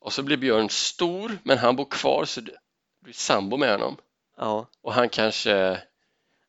[0.00, 2.52] och så blir Björn stor, men han bor kvar så du
[3.02, 3.96] blir sambo med honom
[4.36, 5.80] Ja, och han kanske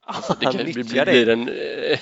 [0.03, 1.31] Alltså, det kan bli, det.
[1.31, 1.99] en eh,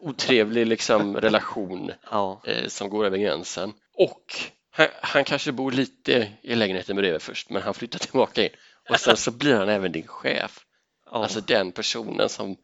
[0.00, 3.72] otrevlig liksom, relation Ja, eh, som går över gränsen.
[3.94, 4.34] Och
[4.70, 8.50] han, han kanske bor lite i lägenheten bredvid först men han flyttar tillbaka in
[8.90, 10.60] och sen så blir han även din chef.
[11.10, 11.22] ja.
[11.22, 12.56] Alltså den personen som,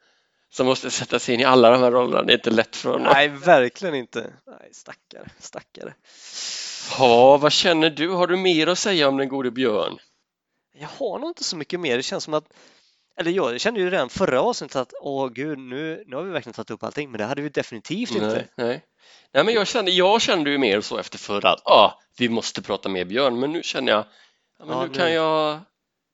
[0.52, 2.22] som måste sätta sig in i alla de här rollerna.
[2.22, 3.12] Det är inte lätt för honom.
[3.12, 4.32] Nej, verkligen inte.
[4.46, 5.94] Nej, stackare, stackare.
[6.98, 8.08] Ja, vad känner du?
[8.08, 9.98] Har du mer att säga om den gode Björn?
[10.78, 11.96] Jag har nog inte så mycket mer.
[11.96, 12.44] Det känns som att,
[13.16, 16.54] eller jag kände ju redan förra avsnittet att åh gud, nu, nu har vi verkligen
[16.54, 18.26] tagit upp allting, men det hade vi definitivt inte.
[18.26, 18.84] Nej, nej.
[19.32, 22.62] nej men jag kände, jag kände ju mer så efter förra att ah, vi måste
[22.62, 24.04] prata med Björn, men nu känner jag
[24.58, 25.60] ja, men Ja, nu, nu- kan jag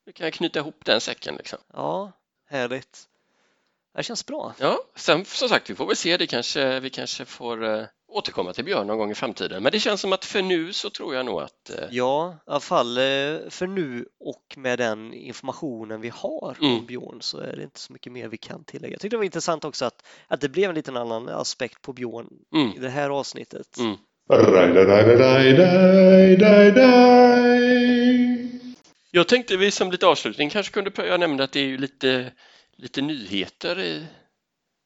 [0.07, 1.59] nu kan jag knyta ihop den säcken liksom.
[1.73, 2.13] Ja,
[2.49, 3.07] härligt.
[3.97, 4.55] Det känns bra.
[4.59, 8.53] Ja, sen som sagt, vi får väl se, det kanske, vi kanske får eh, återkomma
[8.53, 11.15] till Björn någon gång i framtiden, men det känns som att för nu så tror
[11.15, 13.03] jag nog att eh, Ja, i alla fall eh,
[13.49, 16.87] för nu och med den informationen vi har om Mm.
[16.87, 18.93] Björn så är det inte så mycket mer vi kan tillägga.
[18.93, 21.93] Jag tyckte det var intressant också att, att det blev en liten annan aspekt på
[21.93, 23.79] Björn mm, i det här avsnittet.
[23.79, 23.97] mm.
[29.11, 32.33] Jag tänkte vi som lite avslutning kanske kunde jag nämnde att det är ju lite,
[32.77, 34.07] lite nyheter i,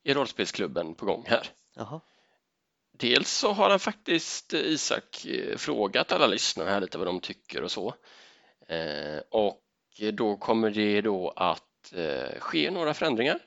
[0.04, 1.46] i rollspelsklubben på gång här.
[1.76, 2.00] Jaha.
[2.98, 7.20] Dels så har han faktiskt eh, Isak eh, frågat alla lyssnare här lite vad de
[7.20, 7.94] tycker och så.
[8.68, 9.60] Eh, och
[10.12, 11.62] då kommer det då att
[12.38, 13.38] ske några förändringar.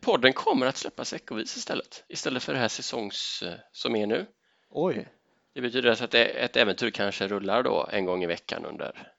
[0.00, 4.26] Podden kommer att släppas veckovis istället, istället för det här säsongs som är nu.
[4.70, 5.08] Oj.
[5.54, 9.12] Det betyder alltså att ett äventyr kanske rullar då en gång i veckan under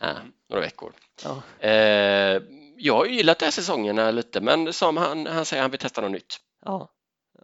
[0.00, 0.18] äh,
[0.48, 0.92] några veckor.
[1.24, 1.42] Ja.
[1.68, 2.42] Eh,
[2.76, 5.80] jag har ju gillat de här säsongerna lite men som han, han säger han vill
[5.80, 6.36] testa något nytt.
[6.64, 6.90] Ja.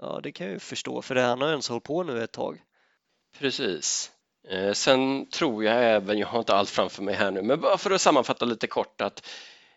[0.01, 2.24] Ja, det kan jag ju förstå för det han har ju ens hållit på nu
[2.24, 2.62] ett tag.
[3.38, 4.12] Precis.
[4.49, 7.78] Eh, sen tror jag även, jag har inte allt framför mig här nu, men bara
[7.78, 9.26] för att sammanfatta lite kort att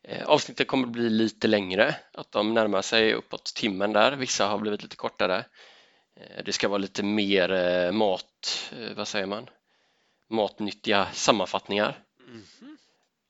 [0.03, 4.47] eh, avsnittet kommer att bli lite längre, att de närmar sig uppåt timmen där, vissa
[4.47, 5.45] har blivit lite kortare.
[6.15, 9.49] Eh, det ska vara lite mer mat, vad säger man,
[10.29, 12.03] matnyttiga sammanfattningar.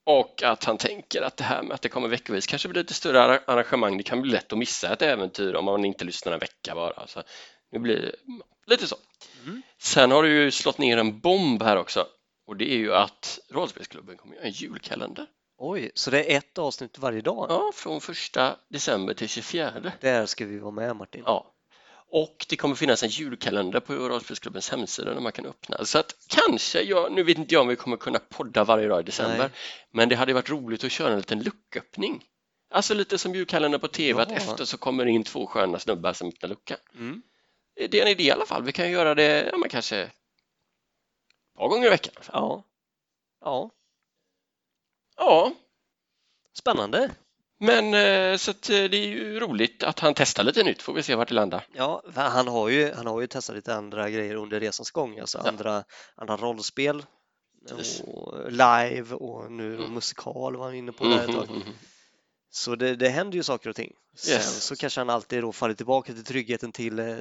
[0.08, 2.94] Och att han tänker att det här med att det kommer veckovis kanske blir lite
[2.94, 3.96] större arra- arrangemang.
[3.96, 7.06] Det kan bli lätt att missa ett äventyr om man inte lyssnar en vecka bara.
[7.06, 7.22] Så
[7.72, 8.12] nu blir det
[8.70, 8.96] lite så.
[9.44, 9.62] Mm.
[9.78, 12.06] Sen har du ju slått ner en bomb här också
[12.46, 15.26] och det är ju att Rollspelsklubben kommer göra en julkalender.
[15.58, 17.46] Oj, så det är ett avsnitt varje dag?
[17.48, 19.72] Ja, från första december till 24.
[20.00, 21.22] Där ska vi vara med Martin.
[21.26, 21.54] Ja.
[22.10, 25.84] Och det kommer finnas en julkalender på Rollspelsklubbens hemsida där man kan öppna.
[25.84, 29.00] Så att kanske, jag, nu vet inte jag om vi kommer kunna podda varje dag
[29.00, 29.50] i december, Nej.
[29.90, 32.24] men det hade varit roligt att köra en liten lucköppning.
[32.70, 34.36] Alltså lite som julkalendern på TV, att Ja.
[34.36, 36.78] efter så kommer det in två sköna snubbar som öppnar luckan.
[36.94, 37.22] Mm.
[37.74, 38.62] Det är en idé i alla fall.
[38.62, 40.12] Vi kan göra det, ja men kanske ett
[41.56, 42.14] par gånger i veckan.
[42.32, 42.64] Ja.
[43.40, 43.70] Ja,
[45.16, 45.52] Ja,
[46.52, 47.10] spännande.
[47.58, 48.56] Men eh, så eh,
[48.90, 51.66] det är ju roligt att han testar lite nytt, får vi se vart det landar.
[51.74, 55.38] Ja, han har ju, han har ju testat lite andra grejer under resans gång, alltså
[55.44, 55.48] Ja.
[55.48, 55.84] andra,
[56.14, 57.04] andra rollspel
[58.06, 59.92] och live och nu Mm.
[59.94, 61.46] musikal var han inne på där ett tag.
[61.50, 61.74] Mhm, mhm.
[62.50, 63.92] Så det, det händer ju saker och ting.
[64.16, 64.64] Sen Yes.
[64.64, 67.16] så kanske han alltid då faller tillbaka till tryggheten till, eh,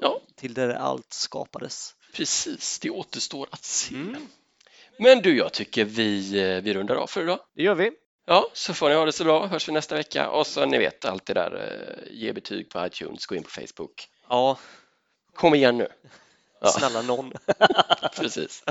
[0.00, 0.20] Ja.
[0.36, 1.94] till där allt skapades.
[2.14, 3.94] Precis, det återstår att se.
[3.94, 4.16] Mm.
[4.98, 6.30] Men du, jag tycker vi,
[6.64, 7.38] vi rundar av för idag.
[7.56, 7.90] Det gör vi.
[8.26, 9.46] Ja, så får ni ha det så bra.
[9.46, 10.30] Hörs vi nästa vecka.
[10.30, 11.56] Och så ni vet allt det där.
[11.56, 14.08] eh, Ge betyg på iTunes, gå in på Facebook.
[14.28, 14.58] Ja,
[15.34, 15.88] Kom igen nu.
[16.60, 16.68] Ja.
[16.68, 17.32] snälla någon.
[18.16, 18.64] Precis.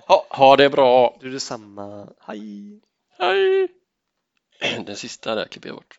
[0.00, 1.16] Ha, ha det bra.
[1.20, 2.08] Du är detsamma.
[2.20, 2.80] Hej!
[3.18, 3.68] Hej!
[4.86, 5.98] Den sista där klipper jag bort.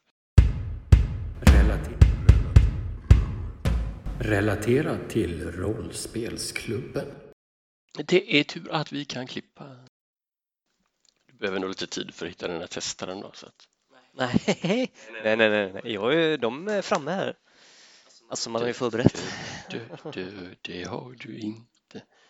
[1.42, 1.98] Relativ,
[4.20, 7.08] relaterat till rollspelsklubben.
[8.06, 9.64] Det är tur att vi kan klippa.
[11.46, 13.32] Du behöver nog lite tid för att hitta den här testaren då.
[13.34, 13.68] Så att...
[14.14, 14.92] Nej, nej,
[15.24, 15.94] nej, nej, nej.
[15.94, 17.36] Jag är, ju- de är framme här.
[18.30, 19.24] Alltså man har ju förberett.
[19.70, 19.82] Du,
[20.12, 21.75] du, det har du inte.